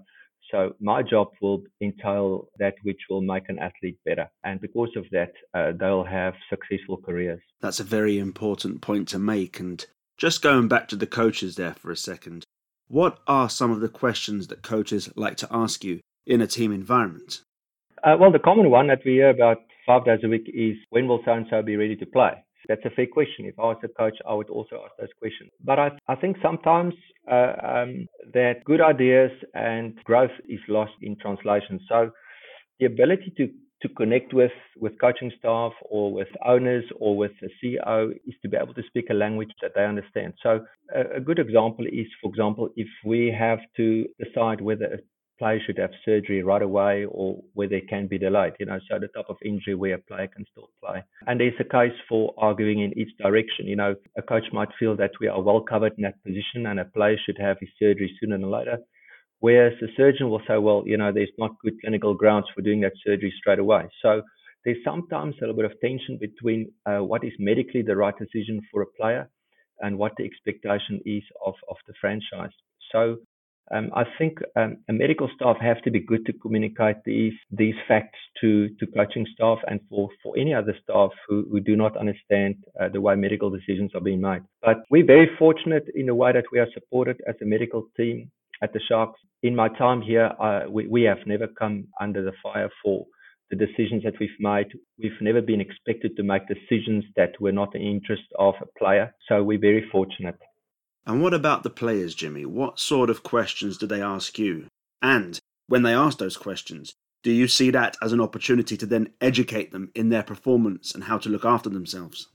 so 0.51 0.73
my 0.79 1.03
job 1.03 1.27
will 1.41 1.63
entail 1.81 2.47
that 2.59 2.75
which 2.83 3.01
will 3.09 3.21
make 3.21 3.49
an 3.49 3.59
athlete 3.59 3.99
better. 4.03 4.27
And 4.43 4.59
because 4.59 4.89
of 4.95 5.05
that, 5.11 5.33
uh, 5.53 5.73
they'll 5.79 6.03
have 6.05 6.33
successful 6.49 6.97
careers. 6.97 7.41
That's 7.61 7.79
a 7.79 7.83
very 7.83 8.17
important 8.17 8.81
point 8.81 9.09
to 9.09 9.19
make. 9.19 9.59
And 9.59 9.85
just 10.17 10.41
going 10.41 10.67
back 10.67 10.87
to 10.87 10.95
the 10.95 11.05
coaches 11.05 11.55
there 11.55 11.75
for 11.75 11.91
a 11.91 11.97
second, 11.97 12.45
what 12.89 13.19
are 13.27 13.49
some 13.49 13.71
of 13.71 13.79
the 13.79 13.87
questions 13.87 14.47
that 14.47 14.63
coaches 14.63 15.09
like 15.15 15.37
to 15.37 15.47
ask 15.51 15.83
you 15.83 16.01
in 16.25 16.41
a 16.41 16.47
team 16.47 16.73
environment? 16.73 17.41
Uh, 18.03 18.17
well, 18.19 18.31
the 18.31 18.39
common 18.39 18.69
one 18.69 18.87
that 18.87 19.01
we 19.05 19.13
hear 19.13 19.29
about 19.29 19.59
five 19.85 20.05
days 20.05 20.19
a 20.23 20.27
week 20.27 20.49
is 20.53 20.75
when 20.89 21.07
will 21.07 21.21
so 21.23 21.31
and 21.31 21.45
so 21.49 21.61
be 21.61 21.75
ready 21.75 21.95
to 21.95 22.05
play? 22.05 22.31
That's 22.67 22.83
a 22.85 22.89
fair 22.89 23.07
question. 23.07 23.45
If 23.45 23.57
I 23.57 23.63
was 23.63 23.77
a 23.83 23.87
coach, 23.87 24.17
I 24.27 24.33
would 24.33 24.49
also 24.49 24.83
ask 24.83 24.93
those 24.99 25.09
questions. 25.19 25.49
But 25.63 25.79
I, 25.79 25.91
I 26.07 26.15
think 26.15 26.37
sometimes 26.41 26.93
uh, 27.29 27.53
um, 27.63 28.07
that 28.33 28.63
good 28.65 28.81
ideas 28.81 29.31
and 29.53 29.95
growth 30.03 30.31
is 30.47 30.59
lost 30.67 30.93
in 31.01 31.15
translation. 31.15 31.79
So 31.87 32.11
the 32.79 32.85
ability 32.85 33.33
to 33.37 33.49
to 33.81 33.89
connect 33.89 34.33
with 34.33 34.51
with 34.77 34.99
coaching 34.99 35.31
staff 35.39 35.73
or 35.89 36.11
with 36.13 36.27
owners 36.45 36.85
or 36.99 37.15
with 37.15 37.31
the 37.41 37.49
CEO 37.61 38.11
is 38.27 38.35
to 38.41 38.49
be 38.49 38.57
able 38.57 38.73
to 38.73 38.83
speak 38.87 39.09
a 39.09 39.13
language 39.13 39.51
that 39.61 39.71
they 39.75 39.85
understand. 39.85 40.33
So 40.43 40.65
a, 40.93 41.17
a 41.17 41.19
good 41.19 41.39
example 41.39 41.85
is, 41.85 42.07
for 42.21 42.29
example, 42.29 42.69
if 42.75 42.87
we 43.05 43.33
have 43.37 43.59
to 43.77 44.05
decide 44.19 44.61
whether 44.61 44.85
a 44.85 44.97
player 45.39 45.59
should 45.65 45.77
have 45.77 45.91
surgery 46.03 46.43
right 46.43 46.61
away 46.61 47.05
or 47.09 47.41
whether 47.53 47.75
it 47.75 47.87
can 47.87 48.07
be 48.07 48.17
delayed, 48.19 48.53
you 48.59 48.65
know, 48.65 48.79
so 48.89 48.99
the 48.99 49.07
type 49.07 49.29
of 49.29 49.37
injury 49.43 49.73
where 49.73 49.95
a 49.95 49.97
player 49.97 50.27
can 50.27 50.45
still 50.51 50.69
play. 50.83 51.01
And 51.25 51.39
there's 51.39 51.53
a 51.59 51.63
case 51.63 51.97
for 52.07 52.33
arguing 52.37 52.81
in 52.81 52.97
each 52.99 53.17
direction. 53.17 53.65
You 53.65 53.77
know, 53.77 53.95
a 54.17 54.21
coach 54.21 54.43
might 54.51 54.69
feel 54.77 54.95
that 54.97 55.11
we 55.21 55.27
are 55.27 55.41
well 55.41 55.61
covered 55.61 55.93
in 55.97 56.03
that 56.03 56.21
position 56.23 56.65
and 56.67 56.79
a 56.79 56.85
player 56.85 57.17
should 57.25 57.37
have 57.39 57.57
his 57.59 57.69
surgery 57.79 58.15
sooner 58.19 58.37
than 58.37 58.51
later. 58.51 58.79
Whereas 59.39 59.73
the 59.79 59.87
surgeon 59.95 60.29
will 60.29 60.41
say, 60.47 60.57
well, 60.57 60.83
you 60.85 60.97
know, 60.97 61.11
there's 61.11 61.31
not 61.37 61.51
good 61.63 61.79
clinical 61.81 62.13
grounds 62.13 62.47
for 62.53 62.61
doing 62.61 62.81
that 62.81 62.93
surgery 63.05 63.33
straight 63.37 63.59
away. 63.59 63.87
So 64.01 64.21
there's 64.65 64.83
sometimes 64.83 65.35
a 65.37 65.41
little 65.41 65.55
bit 65.55 65.65
of 65.65 65.79
tension 65.79 66.17
between 66.19 66.71
uh, 66.85 66.99
what 66.99 67.23
is 67.23 67.33
medically 67.39 67.81
the 67.81 67.95
right 67.95 68.13
decision 68.17 68.61
for 68.71 68.81
a 68.81 68.91
player 68.97 69.29
and 69.79 69.97
what 69.97 70.11
the 70.17 70.25
expectation 70.25 70.99
is 71.05 71.23
of, 71.45 71.53
of 71.69 71.77
the 71.87 71.93
franchise. 72.01 72.51
So 72.91 73.17
um, 73.71 73.91
I 73.95 74.03
think 74.17 74.39
um, 74.55 74.77
a 74.89 74.93
medical 74.93 75.29
staff 75.35 75.57
have 75.61 75.81
to 75.83 75.91
be 75.91 75.99
good 75.99 76.25
to 76.25 76.33
communicate 76.33 76.97
these 77.05 77.33
these 77.51 77.75
facts 77.87 78.17
to, 78.41 78.67
to 78.79 78.87
coaching 78.87 79.27
staff 79.33 79.59
and 79.67 79.79
for, 79.89 80.09
for 80.23 80.37
any 80.37 80.53
other 80.53 80.75
staff 80.83 81.11
who, 81.27 81.47
who 81.51 81.59
do 81.59 81.75
not 81.75 81.95
understand 81.95 82.55
uh, 82.81 82.89
the 82.89 82.99
way 82.99 83.15
medical 83.15 83.49
decisions 83.49 83.91
are 83.93 84.01
being 84.01 84.21
made. 84.21 84.41
But 84.61 84.77
we're 84.89 85.05
very 85.05 85.29
fortunate 85.37 85.85
in 85.93 86.07
the 86.07 86.15
way 86.15 86.33
that 86.33 86.45
we 86.51 86.59
are 86.59 86.67
supported 86.73 87.21
as 87.27 87.35
a 87.41 87.45
medical 87.45 87.85
team 87.95 88.31
at 88.61 88.73
the 88.73 88.79
Sharks. 88.87 89.19
In 89.43 89.55
my 89.55 89.69
time 89.69 90.01
here, 90.01 90.31
uh, 90.39 90.61
we, 90.69 90.87
we 90.87 91.03
have 91.03 91.19
never 91.25 91.47
come 91.47 91.87
under 91.99 92.23
the 92.23 92.33
fire 92.43 92.69
for 92.83 93.05
the 93.49 93.55
decisions 93.55 94.03
that 94.03 94.19
we've 94.19 94.29
made. 94.39 94.67
We've 95.01 95.21
never 95.21 95.41
been 95.41 95.61
expected 95.61 96.15
to 96.17 96.23
make 96.23 96.43
decisions 96.47 97.03
that 97.15 97.39
were 97.39 97.51
not 97.51 97.73
in 97.75 97.81
the 97.81 97.89
interest 97.89 98.23
of 98.37 98.55
a 98.61 98.79
player. 98.79 99.13
So 99.27 99.43
we're 99.43 99.59
very 99.59 99.87
fortunate. 99.91 100.37
And 101.05 101.23
what 101.23 101.33
about 101.33 101.63
the 101.63 101.69
players, 101.69 102.13
Jimmy? 102.13 102.45
What 102.45 102.79
sort 102.79 103.09
of 103.09 103.23
questions 103.23 103.77
do 103.77 103.87
they 103.87 104.01
ask 104.01 104.37
you? 104.37 104.67
And 105.01 105.39
when 105.67 105.83
they 105.83 105.93
ask 105.93 106.17
those 106.17 106.37
questions, 106.37 106.93
do 107.23 107.31
you 107.31 107.47
see 107.47 107.71
that 107.71 107.97
as 108.01 108.13
an 108.13 108.21
opportunity 108.21 108.77
to 108.77 108.85
then 108.85 109.09
educate 109.19 109.71
them 109.71 109.91
in 109.95 110.09
their 110.09 110.23
performance 110.23 110.93
and 110.93 111.03
how 111.03 111.17
to 111.17 111.29
look 111.29 111.45
after 111.45 111.69
themselves? 111.69 112.27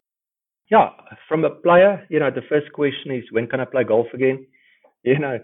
Yeah, 0.70 0.90
from 1.28 1.44
a 1.44 1.50
player, 1.50 2.06
you 2.08 2.18
know, 2.18 2.30
the 2.30 2.42
first 2.48 2.72
question 2.72 3.12
is 3.12 3.24
when 3.30 3.46
can 3.46 3.60
I 3.60 3.64
play 3.64 3.84
golf 3.84 4.08
again? 4.14 4.46
You 5.06 5.18
know, 5.18 5.38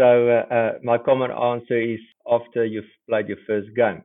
so 0.00 0.28
uh, 0.30 0.54
uh, 0.54 0.72
my 0.82 0.96
common 0.96 1.30
answer 1.30 1.78
is 1.78 2.00
after 2.26 2.64
you've 2.64 2.92
played 3.06 3.28
your 3.28 3.36
first 3.46 3.68
game. 3.76 4.02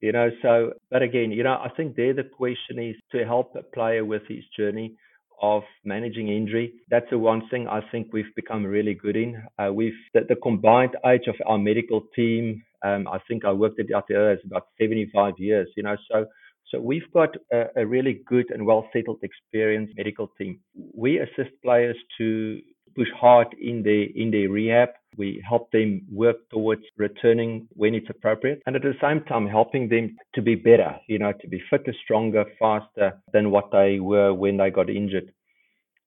You 0.00 0.12
know, 0.12 0.30
so 0.40 0.74
but 0.90 1.02
again, 1.02 1.32
you 1.32 1.42
know, 1.42 1.54
I 1.54 1.68
think 1.76 1.96
there 1.96 2.14
the 2.14 2.22
question 2.24 2.78
is 2.78 2.96
to 3.10 3.24
help 3.24 3.54
a 3.56 3.62
player 3.62 4.04
with 4.04 4.22
his 4.28 4.44
journey 4.56 4.94
of 5.40 5.62
managing 5.84 6.28
injury. 6.28 6.74
That's 6.90 7.10
the 7.10 7.18
one 7.18 7.42
thing 7.50 7.66
I 7.66 7.80
think 7.90 8.12
we've 8.12 8.34
become 8.36 8.64
really 8.64 8.94
good 8.94 9.16
in. 9.16 9.42
Uh, 9.58 9.72
we've 9.72 10.00
the, 10.14 10.20
the, 10.28 10.36
combined 10.36 10.96
age 11.04 11.26
of 11.26 11.34
our 11.46 11.58
medical 11.58 12.02
team. 12.14 12.62
Um, 12.84 13.08
I 13.08 13.18
think 13.26 13.44
I 13.44 13.52
worked 13.52 13.80
at 13.80 13.86
the 13.88 13.94
RTO 13.94 14.34
is 14.34 14.40
about 14.44 14.68
75 14.80 15.34
years. 15.38 15.68
You 15.76 15.82
know, 15.82 15.96
so 16.10 16.26
so 16.70 16.80
we've 16.80 17.10
got 17.12 17.30
a, 17.52 17.64
a 17.76 17.86
really 17.86 18.22
good 18.26 18.46
and 18.50 18.64
well 18.64 18.88
settled, 18.92 19.18
experienced 19.22 19.94
medical 19.96 20.28
team. 20.38 20.60
We 20.94 21.18
assist 21.18 21.50
players 21.64 21.96
to 22.18 22.60
push 22.94 23.08
hard 23.18 23.48
in 23.60 23.82
their 23.82 24.06
in 24.14 24.30
their 24.30 24.48
rehab. 24.48 24.90
We 25.16 25.42
help 25.48 25.70
them 25.70 26.02
work 26.10 26.36
towards 26.50 26.82
returning 26.96 27.68
when 27.74 27.94
it's 27.94 28.10
appropriate, 28.10 28.62
and 28.66 28.76
at 28.76 28.82
the 28.82 28.94
same 29.00 29.22
time 29.24 29.46
helping 29.46 29.88
them 29.88 30.16
to 30.34 30.42
be 30.42 30.54
better. 30.54 30.96
You 31.08 31.18
know, 31.18 31.32
to 31.32 31.48
be 31.48 31.62
fitter, 31.70 31.94
stronger, 32.04 32.44
faster 32.58 33.20
than 33.32 33.50
what 33.50 33.70
they 33.70 34.00
were 34.00 34.32
when 34.32 34.56
they 34.56 34.70
got 34.70 34.90
injured. 34.90 35.32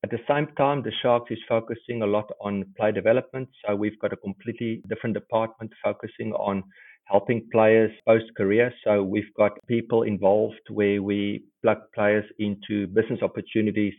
At 0.03 0.11
the 0.11 0.19
same 0.27 0.47
time, 0.55 0.83
the 0.83 0.91
Sharks 1.01 1.31
is 1.31 1.39
focusing 1.49 2.03
a 2.03 2.05
lot 2.05 2.29
on 2.39 2.63
play 2.77 2.91
development. 2.91 3.49
So 3.65 3.75
we've 3.75 3.97
got 3.99 4.13
a 4.13 4.17
completely 4.17 4.83
different 4.87 5.15
department 5.15 5.71
focusing 5.83 6.31
on 6.33 6.63
helping 7.05 7.47
players 7.51 7.91
post 8.07 8.25
career. 8.37 8.71
So 8.83 9.03
we've 9.03 9.33
got 9.35 9.53
people 9.67 10.03
involved 10.03 10.61
where 10.69 11.01
we 11.01 11.45
plug 11.63 11.79
players 11.95 12.25
into 12.37 12.85
business 12.87 13.21
opportunities, 13.23 13.93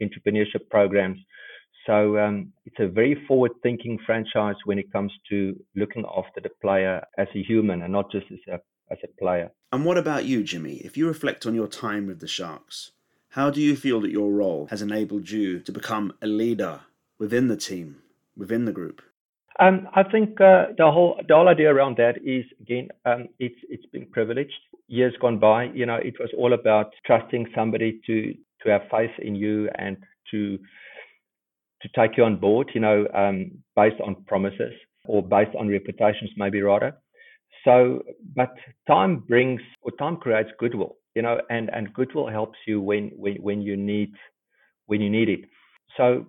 entrepreneurship 0.00 0.68
programs. 0.70 1.18
So 1.86 2.18
um, 2.18 2.52
it's 2.64 2.76
a 2.78 2.88
very 2.88 3.14
forward-thinking 3.26 3.98
franchise 4.06 4.56
when 4.64 4.78
it 4.78 4.92
comes 4.92 5.12
to 5.30 5.54
looking 5.76 6.04
after 6.16 6.40
the 6.40 6.50
player 6.62 7.02
as 7.18 7.28
a 7.34 7.42
human 7.42 7.82
and 7.82 7.92
not 7.92 8.10
just 8.10 8.26
as 8.32 8.38
a 8.48 8.60
as 8.90 8.98
a 9.02 9.08
player. 9.18 9.50
And 9.72 9.84
what 9.84 9.96
about 9.96 10.26
you, 10.26 10.42
Jimmy? 10.42 10.74
If 10.84 10.96
you 10.96 11.08
reflect 11.08 11.46
on 11.46 11.54
your 11.54 11.68
time 11.68 12.06
with 12.06 12.20
the 12.20 12.28
Sharks, 12.28 12.92
how 13.30 13.50
do 13.50 13.60
you 13.60 13.76
feel 13.76 14.00
that 14.02 14.10
your 14.10 14.30
role 14.30 14.66
has 14.66 14.82
enabled 14.82 15.30
you 15.30 15.60
to 15.60 15.72
become 15.72 16.12
a 16.20 16.26
leader 16.26 16.80
within 17.18 17.48
the 17.48 17.56
team, 17.56 17.96
within 18.36 18.66
the 18.66 18.72
group? 18.72 19.00
Um, 19.58 19.88
I 19.94 20.02
think 20.02 20.40
uh, 20.40 20.66
the 20.76 20.90
whole 20.90 21.20
the 21.28 21.34
whole 21.34 21.48
idea 21.48 21.72
around 21.72 21.96
that 21.96 22.16
is 22.24 22.44
again, 22.60 22.88
um, 23.04 23.28
it's 23.38 23.60
it's 23.68 23.86
been 23.86 24.06
privileged. 24.06 24.52
Years 24.88 25.14
gone 25.20 25.38
by, 25.38 25.64
you 25.64 25.86
know, 25.86 25.96
it 25.96 26.14
was 26.20 26.30
all 26.36 26.52
about 26.52 26.92
trusting 27.06 27.46
somebody 27.54 28.00
to 28.06 28.34
to 28.62 28.70
have 28.70 28.82
faith 28.90 29.16
in 29.18 29.34
you 29.34 29.68
and 29.76 29.96
to 30.30 30.58
to 31.84 31.88
take 31.94 32.16
you 32.16 32.24
on 32.24 32.36
board, 32.36 32.70
you 32.74 32.80
know, 32.80 33.06
um, 33.14 33.50
based 33.76 34.00
on 34.00 34.16
promises 34.26 34.72
or 35.06 35.22
based 35.22 35.54
on 35.58 35.68
reputations, 35.68 36.30
maybe 36.36 36.62
rather. 36.62 36.96
So, 37.64 38.02
but 38.34 38.54
time 38.86 39.18
brings 39.20 39.60
or 39.82 39.92
time 39.92 40.16
creates 40.16 40.50
goodwill, 40.58 40.96
you 41.14 41.22
know, 41.22 41.40
and 41.50 41.70
and 41.72 41.92
goodwill 41.92 42.28
helps 42.28 42.58
you 42.66 42.80
when 42.80 43.10
when 43.16 43.36
when 43.36 43.62
you 43.62 43.76
need 43.76 44.12
when 44.86 45.00
you 45.00 45.10
need 45.10 45.28
it. 45.28 45.40
So 45.96 46.26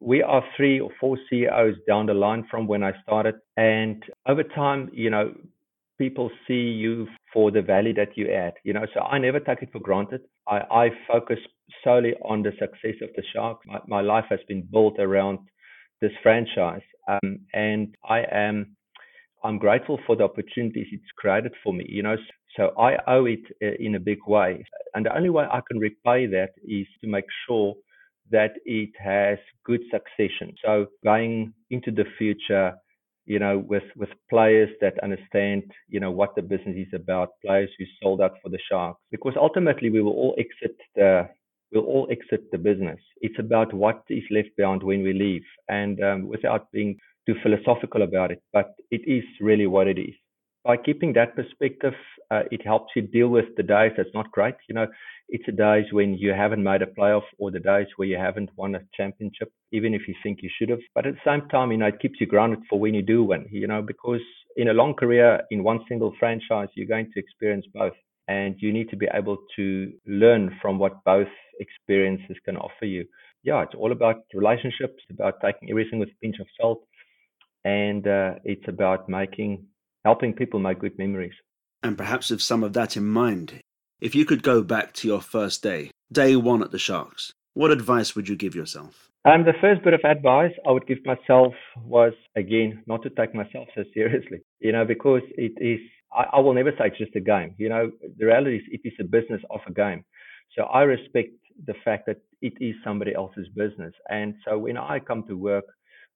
we 0.00 0.22
are 0.22 0.44
three 0.56 0.80
or 0.80 0.90
four 1.00 1.16
CEOs 1.30 1.76
down 1.86 2.06
the 2.06 2.14
line 2.14 2.44
from 2.50 2.66
when 2.66 2.82
I 2.82 2.92
started, 3.02 3.36
and 3.56 4.02
over 4.26 4.42
time, 4.42 4.90
you 4.92 5.10
know, 5.10 5.32
people 5.96 6.30
see 6.46 6.54
you 6.84 7.08
for 7.32 7.50
the 7.50 7.62
value 7.62 7.94
that 7.94 8.16
you 8.16 8.30
add. 8.30 8.54
You 8.64 8.72
know, 8.72 8.86
so 8.94 9.00
I 9.00 9.18
never 9.18 9.40
take 9.40 9.62
it 9.62 9.70
for 9.72 9.80
granted. 9.80 10.22
I, 10.46 10.58
I 10.70 10.90
focus 11.06 11.38
solely 11.84 12.14
on 12.24 12.42
the 12.42 12.52
success 12.58 12.96
of 13.02 13.10
the 13.16 13.22
Sharks. 13.32 13.64
My, 13.66 13.80
my 13.86 14.00
life 14.00 14.26
has 14.30 14.40
been 14.48 14.62
built 14.70 14.98
around 14.98 15.38
this 16.00 16.12
franchise, 16.22 16.82
um, 17.08 17.40
and 17.52 17.94
I 18.08 18.24
am 18.30 18.76
I'm 19.44 19.58
grateful 19.58 20.00
for 20.06 20.16
the 20.16 20.24
opportunities 20.24 20.88
it's 20.92 21.04
created 21.16 21.52
for 21.62 21.72
me. 21.72 21.86
You 21.88 22.02
know, 22.02 22.16
so 22.56 22.72
I 22.78 22.96
owe 23.06 23.26
it 23.26 23.40
uh, 23.62 23.76
in 23.78 23.94
a 23.94 24.00
big 24.00 24.18
way, 24.26 24.64
and 24.94 25.06
the 25.06 25.16
only 25.16 25.30
way 25.30 25.44
I 25.44 25.60
can 25.68 25.78
repay 25.78 26.26
that 26.26 26.50
is 26.64 26.86
to 27.00 27.08
make 27.08 27.26
sure 27.46 27.74
that 28.30 28.52
it 28.64 28.90
has 28.98 29.38
good 29.64 29.80
succession. 29.90 30.54
So 30.64 30.86
going 31.02 31.54
into 31.70 31.90
the 31.90 32.04
future, 32.18 32.74
you 33.26 33.38
know, 33.38 33.58
with 33.58 33.84
with 33.96 34.10
players 34.30 34.70
that 34.80 35.02
understand, 35.02 35.62
you 35.88 36.00
know, 36.00 36.10
what 36.10 36.34
the 36.34 36.42
business 36.42 36.76
is 36.76 36.92
about, 36.94 37.30
players 37.44 37.70
who 37.78 37.84
sold 38.02 38.20
out 38.20 38.34
for 38.42 38.48
the 38.48 38.58
Sharks, 38.70 39.00
because 39.10 39.34
ultimately 39.36 39.90
we 39.90 40.02
will 40.02 40.12
all 40.12 40.34
exit 40.38 40.76
the 40.94 41.28
we'll 41.72 41.84
all 41.84 42.08
exit 42.10 42.50
the 42.50 42.58
business. 42.58 43.00
It's 43.20 43.38
about 43.38 43.72
what 43.72 44.02
is 44.08 44.24
left 44.30 44.50
behind 44.56 44.82
when 44.82 45.02
we 45.02 45.12
leave, 45.12 45.42
and 45.68 46.02
um, 46.02 46.28
without 46.28 46.70
being 46.72 46.98
too 47.26 47.34
philosophical 47.42 48.02
about 48.02 48.30
it, 48.32 48.42
but 48.52 48.74
it 48.90 49.02
is 49.06 49.24
really 49.40 49.66
what 49.66 49.86
it 49.86 49.98
is. 49.98 50.14
By 50.64 50.76
keeping 50.76 51.12
that 51.14 51.36
perspective, 51.36 51.94
uh, 52.30 52.42
it 52.50 52.64
helps 52.64 52.92
you 52.94 53.02
deal 53.02 53.28
with 53.28 53.46
the 53.56 53.62
days 53.62 53.92
that's 53.96 54.12
not 54.12 54.30
great. 54.32 54.54
You 54.68 54.74
know, 54.74 54.86
it's 55.28 55.46
the 55.46 55.52
days 55.52 55.86
when 55.92 56.14
you 56.14 56.32
haven't 56.32 56.62
made 56.62 56.82
a 56.82 56.86
playoff 56.86 57.22
or 57.38 57.50
the 57.50 57.60
days 57.60 57.86
where 57.96 58.08
you 58.08 58.16
haven't 58.16 58.50
won 58.56 58.74
a 58.74 58.80
championship, 58.94 59.50
even 59.72 59.94
if 59.94 60.08
you 60.08 60.14
think 60.22 60.40
you 60.42 60.50
should 60.58 60.68
have. 60.70 60.80
But 60.94 61.06
at 61.06 61.14
the 61.14 61.20
same 61.24 61.48
time, 61.48 61.70
you 61.70 61.78
know, 61.78 61.86
it 61.86 62.00
keeps 62.00 62.20
you 62.20 62.26
grounded 62.26 62.60
for 62.68 62.78
when 62.78 62.94
you 62.94 63.02
do 63.02 63.24
win, 63.24 63.46
you 63.50 63.66
know, 63.66 63.82
because 63.82 64.20
in 64.56 64.68
a 64.68 64.74
long 64.74 64.94
career 64.94 65.40
in 65.50 65.62
one 65.62 65.80
single 65.88 66.14
franchise, 66.18 66.68
you're 66.74 66.86
going 66.86 67.10
to 67.12 67.20
experience 67.20 67.66
both 67.72 67.94
and 68.26 68.56
you 68.58 68.72
need 68.72 68.90
to 68.90 68.96
be 68.96 69.08
able 69.14 69.38
to 69.56 69.92
learn 70.06 70.54
from 70.60 70.78
what 70.78 71.02
both 71.04 71.28
experiences 71.58 72.36
can 72.44 72.56
offer 72.56 72.84
you. 72.84 73.04
Yeah, 73.42 73.62
it's 73.62 73.74
all 73.74 73.92
about 73.92 74.22
relationships, 74.34 75.02
about 75.10 75.40
taking 75.40 75.70
everything 75.70 75.98
with 75.98 76.08
a 76.08 76.18
pinch 76.22 76.36
of 76.40 76.46
salt, 76.60 76.84
and 77.64 78.06
uh, 78.06 78.34
it's 78.44 78.66
about 78.68 79.08
making 79.08 79.64
helping 80.04 80.32
people 80.32 80.60
make 80.60 80.78
good 80.78 80.96
memories. 80.98 81.34
And 81.82 81.96
perhaps 81.96 82.30
with 82.30 82.42
some 82.42 82.64
of 82.64 82.72
that 82.72 82.96
in 82.96 83.06
mind, 83.06 83.60
if 84.00 84.14
you 84.14 84.24
could 84.24 84.42
go 84.42 84.62
back 84.62 84.92
to 84.94 85.08
your 85.08 85.20
first 85.20 85.62
day, 85.62 85.90
day 86.10 86.36
one 86.36 86.62
at 86.62 86.70
the 86.70 86.78
Sharks, 86.78 87.32
what 87.54 87.70
advice 87.70 88.14
would 88.14 88.28
you 88.28 88.36
give 88.36 88.54
yourself? 88.54 89.08
Um, 89.24 89.44
the 89.44 89.54
first 89.60 89.82
bit 89.82 89.94
of 89.94 90.00
advice 90.04 90.52
I 90.66 90.70
would 90.70 90.86
give 90.86 91.04
myself 91.04 91.52
was 91.76 92.12
again 92.36 92.82
not 92.86 93.02
to 93.02 93.10
take 93.10 93.34
myself 93.34 93.68
so 93.74 93.84
seriously, 93.94 94.38
you 94.60 94.72
know, 94.72 94.84
because 94.84 95.22
it 95.36 95.52
is 95.60 95.80
I, 96.12 96.24
I 96.34 96.40
will 96.40 96.54
never 96.54 96.70
say 96.72 96.86
it's 96.86 96.98
just 96.98 97.16
a 97.16 97.20
game. 97.20 97.54
You 97.58 97.68
know, 97.68 97.90
the 98.18 98.26
reality 98.26 98.56
is 98.56 98.62
it 98.70 98.80
is 98.84 98.94
a 99.00 99.04
business 99.04 99.42
of 99.50 99.60
a 99.66 99.72
game. 99.72 100.04
So 100.56 100.64
I 100.64 100.82
respect 100.82 101.34
the 101.66 101.74
fact 101.84 102.06
that 102.06 102.18
it 102.42 102.54
is 102.60 102.74
somebody 102.84 103.14
else's 103.14 103.48
business. 103.54 103.94
And 104.08 104.34
so 104.44 104.58
when 104.58 104.76
I 104.76 104.98
come 105.00 105.24
to 105.28 105.34
work, 105.36 105.64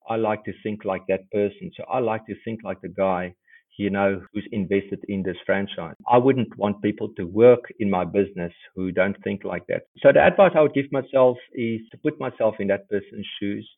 I 0.09 0.17
like 0.17 0.45
to 0.45 0.53
think 0.63 0.85
like 0.85 1.03
that 1.09 1.31
person. 1.31 1.71
So 1.77 1.85
I 1.85 1.99
like 1.99 2.27
to 2.27 2.35
think 2.45 2.61
like 2.65 2.81
the 2.81 2.89
guy, 2.89 3.35
you 3.79 3.91
know, 3.91 4.21
who's 4.33 4.47
invested 4.53 5.05
in 5.09 5.23
this 5.23 5.37
franchise. 5.47 5.95
I 6.11 6.19
wouldn't 6.19 6.57
want 6.59 6.83
people 6.83 7.09
to 7.17 7.25
work 7.25 7.65
in 7.81 7.89
my 7.89 8.05
business 8.05 8.53
who 8.75 8.93
don't 8.93 9.17
think 9.25 9.45
like 9.45 9.67
that. 9.69 9.83
So 9.99 10.13
the 10.13 10.25
advice 10.25 10.53
I 10.55 10.61
would 10.61 10.75
give 10.75 10.91
myself 10.93 11.39
is 11.55 11.81
to 11.91 11.99
put 11.99 12.21
myself 12.21 12.57
in 12.59 12.69
that 12.69 12.89
person's 12.91 13.27
shoes, 13.41 13.69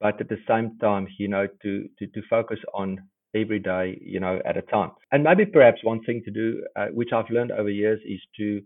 but 0.00 0.20
at 0.20 0.28
the 0.28 0.38
same 0.48 0.76
time, 0.78 1.06
you 1.18 1.28
know, 1.28 1.46
to 1.62 1.88
to, 1.98 2.06
to 2.08 2.22
focus 2.28 2.58
on 2.74 3.00
every 3.34 3.58
day, 3.58 3.98
you 4.02 4.20
know, 4.20 4.40
at 4.44 4.56
a 4.56 4.62
time. 4.62 4.90
And 5.10 5.24
maybe 5.24 5.46
perhaps 5.46 5.82
one 5.82 6.02
thing 6.04 6.22
to 6.24 6.30
do, 6.30 6.62
uh, 6.76 6.88
which 6.88 7.12
I've 7.12 7.30
learned 7.30 7.52
over 7.52 7.70
years, 7.70 8.00
is 8.04 8.20
to 8.38 8.60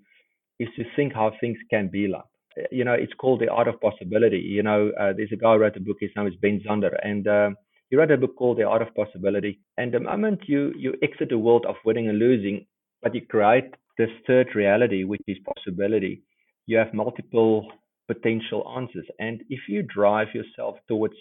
is 0.59 0.69
to 0.77 0.85
think 0.95 1.15
how 1.15 1.33
things 1.41 1.59
can 1.71 1.89
be 1.89 2.09
like. 2.09 2.25
You 2.71 2.85
know, 2.85 2.95
it's 2.95 3.13
called 3.15 3.41
the 3.41 3.51
art 3.51 3.69
of 3.69 3.81
possibility. 3.81 4.39
You 4.39 4.63
know, 4.63 4.91
uh, 4.99 5.13
there's 5.15 5.33
a 5.33 5.37
guy 5.37 5.53
who 5.55 5.61
wrote 5.61 5.77
a 5.77 5.81
book. 5.81 5.99
His 6.01 6.11
name 6.17 6.27
is 6.27 6.35
Ben 6.41 6.63
Zander, 6.67 6.97
and 7.03 7.27
um, 7.29 7.57
he 7.91 7.97
wrote 7.97 8.11
a 8.11 8.17
book 8.17 8.35
called 8.37 8.59
The 8.59 8.65
Art 8.65 8.83
of 8.83 8.95
Possibility. 8.95 9.61
And 9.77 9.93
the 9.93 10.01
moment 10.01 10.41
you 10.47 10.73
you 10.77 10.95
exit 11.03 11.29
the 11.29 11.39
world 11.39 11.67
of 11.67 11.77
winning 11.85 12.09
and 12.09 12.19
losing, 12.19 12.67
but 13.03 13.15
you 13.15 13.21
create 13.27 13.75
this 13.99 14.11
third 14.27 14.49
reality, 14.55 15.05
which 15.05 15.23
is 15.27 15.37
possibility, 15.55 16.23
you 16.67 16.79
have 16.79 16.93
multiple 16.95 17.71
potential 18.07 18.67
answers. 18.77 19.07
And 19.19 19.43
if 19.49 19.61
you 19.69 19.83
drive 19.83 20.29
yourself 20.35 20.77
towards 20.89 21.15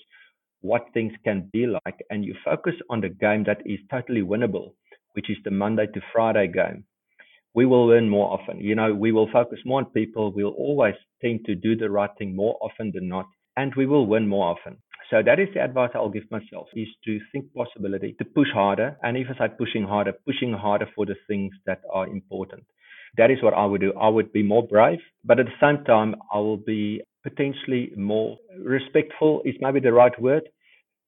what 0.62 0.88
things 0.94 1.14
can 1.24 1.50
be 1.54 1.68
like, 1.68 1.98
and 2.10 2.26
you 2.26 2.36
focus 2.44 2.76
on 2.90 3.02
the 3.02 3.10
game 3.10 3.44
that 3.46 3.62
is 3.66 3.80
totally 3.92 4.22
winnable, 4.22 4.74
which 5.14 5.30
is 5.30 5.38
the 5.44 5.52
Monday 5.52 5.88
to 5.88 6.02
Friday 6.12 6.48
game, 6.48 6.86
we 7.56 7.66
will 7.66 7.88
win 7.88 8.10
more 8.10 8.32
often. 8.32 8.60
You 8.60 8.76
know, 8.76 8.94
we 8.94 9.12
will 9.12 9.30
focus 9.32 9.60
more 9.66 9.80
on 9.80 9.86
people. 9.86 10.32
We'll 10.32 10.50
always 10.50 10.96
tend 11.22 11.46
to 11.46 11.56
do 11.56 11.76
the 11.76 11.90
right 11.90 12.10
thing 12.18 12.36
more 12.36 12.58
often 12.62 12.92
than 12.94 13.08
not, 13.08 13.26
and 13.58 13.74
we 13.76 13.86
will 13.86 14.06
win 14.06 14.28
more 14.28 14.48
often. 14.54 14.78
So 15.10 15.22
that 15.24 15.40
is 15.40 15.48
the 15.54 15.64
advice 15.64 15.92
I'll 15.96 16.10
give 16.10 16.30
myself 16.32 16.68
is 16.76 16.88
to 17.06 17.20
think 17.32 17.54
possibility, 17.54 18.16
to 18.20 18.26
push 18.26 18.50
harder. 18.54 18.98
And 19.04 19.16
if 19.18 19.28
I 19.30 19.48
say 19.48 19.54
pushing 19.58 19.84
harder, 19.84 20.14
pushing 20.26 20.52
harder 20.52 20.88
for 20.96 21.06
the 21.06 21.16
things 21.28 21.54
that 21.66 21.82
are 21.94 22.08
important. 22.08 22.64
That 23.18 23.32
is 23.32 23.42
what 23.42 23.54
I 23.54 23.66
would 23.66 23.82
do. 23.82 23.94
I 23.94 24.10
would 24.10 24.34
be 24.34 24.44
more 24.44 24.68
brave, 24.68 25.00
but 25.24 25.40
at 25.40 25.46
the 25.46 25.60
same 25.62 25.86
time, 25.86 26.16
I 26.34 26.40
will 26.40 26.58
be 26.58 27.02
potentially 27.24 27.92
more 27.96 28.38
respectful 28.60 29.42
is 29.46 29.56
maybe 29.62 29.80
the 29.80 29.94
right 29.94 30.20
word 30.22 30.44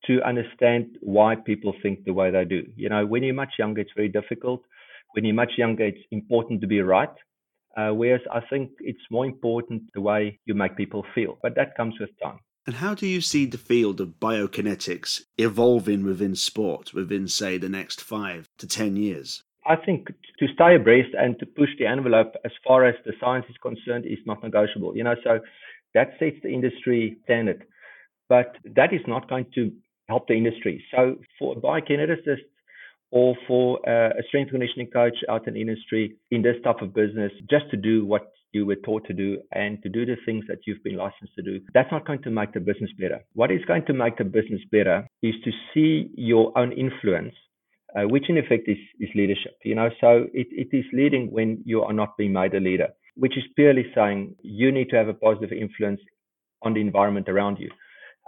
to 0.06 0.22
understand 0.22 0.98
why 1.02 1.36
people 1.36 1.74
think 1.84 2.06
the 2.06 2.14
way 2.14 2.32
they 2.32 2.46
do. 2.46 2.64
You 2.76 2.90
know, 2.90 3.06
when 3.06 3.24
you're 3.24 3.34
much 3.34 3.54
younger, 3.60 3.82
it's 3.82 3.92
very 3.96 4.08
difficult. 4.08 4.62
When 5.14 5.26
you're 5.26 5.36
much 5.36 5.54
younger, 5.58 5.86
it's 5.86 6.06
important 6.12 6.62
to 6.62 6.68
be 6.68 6.82
right. 6.82 7.10
Uh, 7.76 7.90
whereas 7.90 8.22
I 8.32 8.42
think 8.50 8.72
it's 8.80 9.00
more 9.12 9.26
important 9.26 9.84
the 9.94 10.02
way 10.02 10.40
you 10.46 10.56
make 10.56 10.76
people 10.76 11.06
feel. 11.14 11.38
But 11.44 11.56
that 11.56 11.78
comes 11.78 11.96
with 12.00 12.10
time. 12.22 12.40
And 12.66 12.76
how 12.76 12.96
do 12.96 13.08
you 13.08 13.22
see 13.22 13.46
the 13.46 13.58
field 13.58 14.02
of 14.02 14.20
biokinetics 14.20 15.22
evolving 15.38 16.04
within 16.04 16.36
sport 16.36 16.94
within, 16.94 17.28
say, 17.28 17.58
the 17.58 17.70
next 17.70 18.02
five 18.02 18.50
to 18.58 18.68
10 18.68 18.98
years? 18.98 19.44
I 19.66 19.76
think 19.76 20.08
to 20.40 20.48
stay 20.54 20.76
abreast 20.76 21.16
and 21.18 21.38
to 21.40 21.46
push 21.46 21.70
the 21.78 21.86
envelope 21.86 22.34
as 22.44 22.52
far 22.66 22.86
as 22.86 22.96
the 23.06 23.14
science 23.22 23.46
is 23.50 23.56
concerned 23.62 24.06
is 24.06 24.20
not 24.26 24.44
negotiable. 24.44 24.98
You 24.98 25.04
know, 25.04 25.16
so 25.24 25.40
that 25.94 26.12
sets 26.20 26.38
the 26.44 26.50
industry 26.50 27.18
standard. 27.24 27.64
But 28.28 28.56
that 28.76 28.94
is 28.94 29.02
not 29.08 29.30
going 29.30 29.46
to 29.56 29.72
help 30.10 30.28
the 30.28 30.36
industry. 30.36 30.84
So 30.92 31.18
for 31.38 31.58
a 31.58 31.62
biokineticist 31.62 32.44
or 33.12 33.36
for 33.48 33.80
a 33.88 34.22
strength 34.28 34.52
conditioning 34.52 34.88
coach 34.88 35.16
out 35.30 35.48
in 35.48 35.56
industry 35.56 36.16
in 36.32 36.42
this 36.42 36.56
type 36.64 36.82
of 36.82 36.94
business, 36.94 37.32
just 37.50 37.70
to 37.72 37.78
do 37.78 38.06
what 38.06 38.32
you 38.52 38.66
were 38.66 38.76
taught 38.76 39.06
to 39.06 39.14
do 39.14 39.38
and 39.52 39.82
to 39.84 39.90
do 39.90 40.06
the 40.06 40.16
things 40.26 40.44
that 40.48 40.60
you've 40.66 40.84
been 40.84 40.96
licensed 40.96 41.36
to 41.36 41.42
do, 41.42 41.60
that's 41.74 41.92
not 41.92 42.06
going 42.06 42.22
to 42.24 42.32
make 42.32 42.54
the 42.54 42.60
business 42.60 42.92
better. 43.00 43.24
What 43.34 43.52
is 43.52 43.64
going 43.66 43.86
to 43.86 43.94
make 43.94 44.18
the 44.18 44.24
business 44.24 44.62
better 44.72 45.08
is 45.22 45.36
to 45.44 45.52
see 45.74 46.10
your 46.16 46.58
own 46.58 46.72
influence, 46.72 47.34
uh, 47.96 48.08
which 48.08 48.30
in 48.30 48.38
effect 48.38 48.68
is, 48.68 48.78
is 49.00 49.10
leadership. 49.16 49.58
You 49.64 49.76
know, 49.76 49.90
so 50.02 50.28
it, 50.34 50.48
it 50.52 50.76
is 50.76 50.86
leading 50.94 51.32
when 51.32 51.62
you 51.66 51.84
are 51.84 51.94
not 51.94 52.18
being 52.18 52.34
made 52.34 52.54
a 52.54 52.60
leader, 52.60 52.90
which 53.16 53.38
is 53.38 53.44
purely 53.56 53.86
saying 53.96 54.36
you 54.42 54.72
need 54.72 54.90
to 54.90 54.96
have 54.96 55.08
a 55.08 55.14
positive 55.14 55.52
influence 55.52 56.02
on 56.64 56.74
the 56.74 56.82
environment 56.82 57.30
around 57.30 57.58
you 57.60 57.70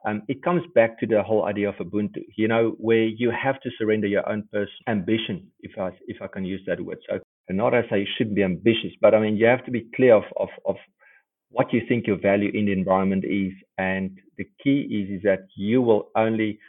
um, 0.06 0.24
it 0.28 0.44
comes 0.44 0.64
back 0.76 1.00
to 1.00 1.08
the 1.08 1.22
whole 1.22 1.46
idea 1.46 1.70
of 1.70 1.76
Ubuntu, 1.76 2.24
you 2.38 2.48
know, 2.48 2.76
where 2.78 3.04
you 3.04 3.32
have 3.32 3.60
to 3.62 3.70
surrender 3.78 4.08
your 4.08 4.28
own 4.30 4.44
personal 4.52 4.70
ambition, 4.88 5.48
if 5.62 5.78
I 5.78 5.92
if 6.08 6.22
I 6.22 6.28
can 6.28 6.46
use 6.46 6.62
that 6.68 6.80
word. 6.80 7.00
So, 7.10 7.20
not 7.50 7.74
as 7.74 7.86
I 7.92 7.98
you 7.98 8.06
shouldn't 8.18 8.36
be 8.36 8.44
ambitious, 8.44 8.92
but 9.02 9.14
I 9.14 9.20
mean 9.20 9.36
you 9.38 9.46
have 9.48 9.66
to 9.66 9.72
be 9.72 9.88
clear 9.96 10.16
of 10.16 10.24
of 10.38 10.50
of 10.66 10.76
what 11.52 11.74
you 11.74 11.82
think 11.88 12.08
your 12.08 12.20
value 12.20 12.52
in 12.54 12.66
the 12.66 12.72
environment 12.72 13.26
is, 13.26 13.54
and 13.78 14.18
the 14.38 14.46
key 14.64 14.82
is 14.90 15.18
is 15.18 15.24
that 15.24 15.48
you 15.56 15.82
will 15.82 16.10
only 16.16 16.60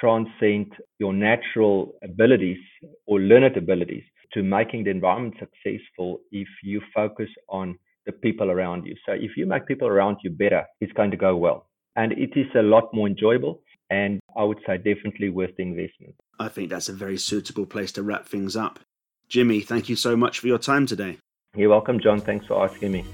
transcend 0.00 0.72
your 0.98 1.12
natural 1.12 1.92
abilities 2.04 2.58
or 3.06 3.20
learned 3.20 3.56
abilities 3.56 4.04
to 4.32 4.42
making 4.42 4.84
the 4.84 4.90
environment 4.90 5.34
successful 5.38 6.20
if 6.30 6.48
you 6.62 6.80
focus 6.94 7.28
on 7.48 7.76
the 8.06 8.12
people 8.12 8.50
around 8.50 8.86
you. 8.86 8.94
So 9.04 9.12
if 9.12 9.36
you 9.36 9.44
make 9.46 9.66
people 9.66 9.88
around 9.88 10.18
you 10.22 10.30
better, 10.30 10.64
it's 10.80 10.92
going 10.92 11.10
to 11.10 11.16
go 11.16 11.36
well 11.36 11.68
and 11.98 12.12
it 12.12 12.36
is 12.36 12.46
a 12.54 12.62
lot 12.62 12.94
more 12.94 13.08
enjoyable 13.08 13.60
and 13.90 14.20
I 14.36 14.44
would 14.44 14.60
say 14.64 14.76
definitely 14.76 15.30
worth 15.30 15.56
the 15.56 15.64
investment. 15.64 16.14
I 16.38 16.48
think 16.48 16.70
that's 16.70 16.88
a 16.88 16.92
very 16.92 17.18
suitable 17.18 17.66
place 17.66 17.90
to 17.92 18.02
wrap 18.04 18.26
things 18.26 18.54
up. 18.54 18.78
Jimmy, 19.28 19.60
thank 19.60 19.88
you 19.88 19.96
so 19.96 20.16
much 20.16 20.38
for 20.38 20.46
your 20.46 20.58
time 20.58 20.86
today. 20.86 21.18
You're 21.56 21.70
welcome, 21.70 21.98
John. 21.98 22.20
Thanks 22.20 22.46
for 22.46 22.62
asking 22.64 22.92
me. 22.92 23.04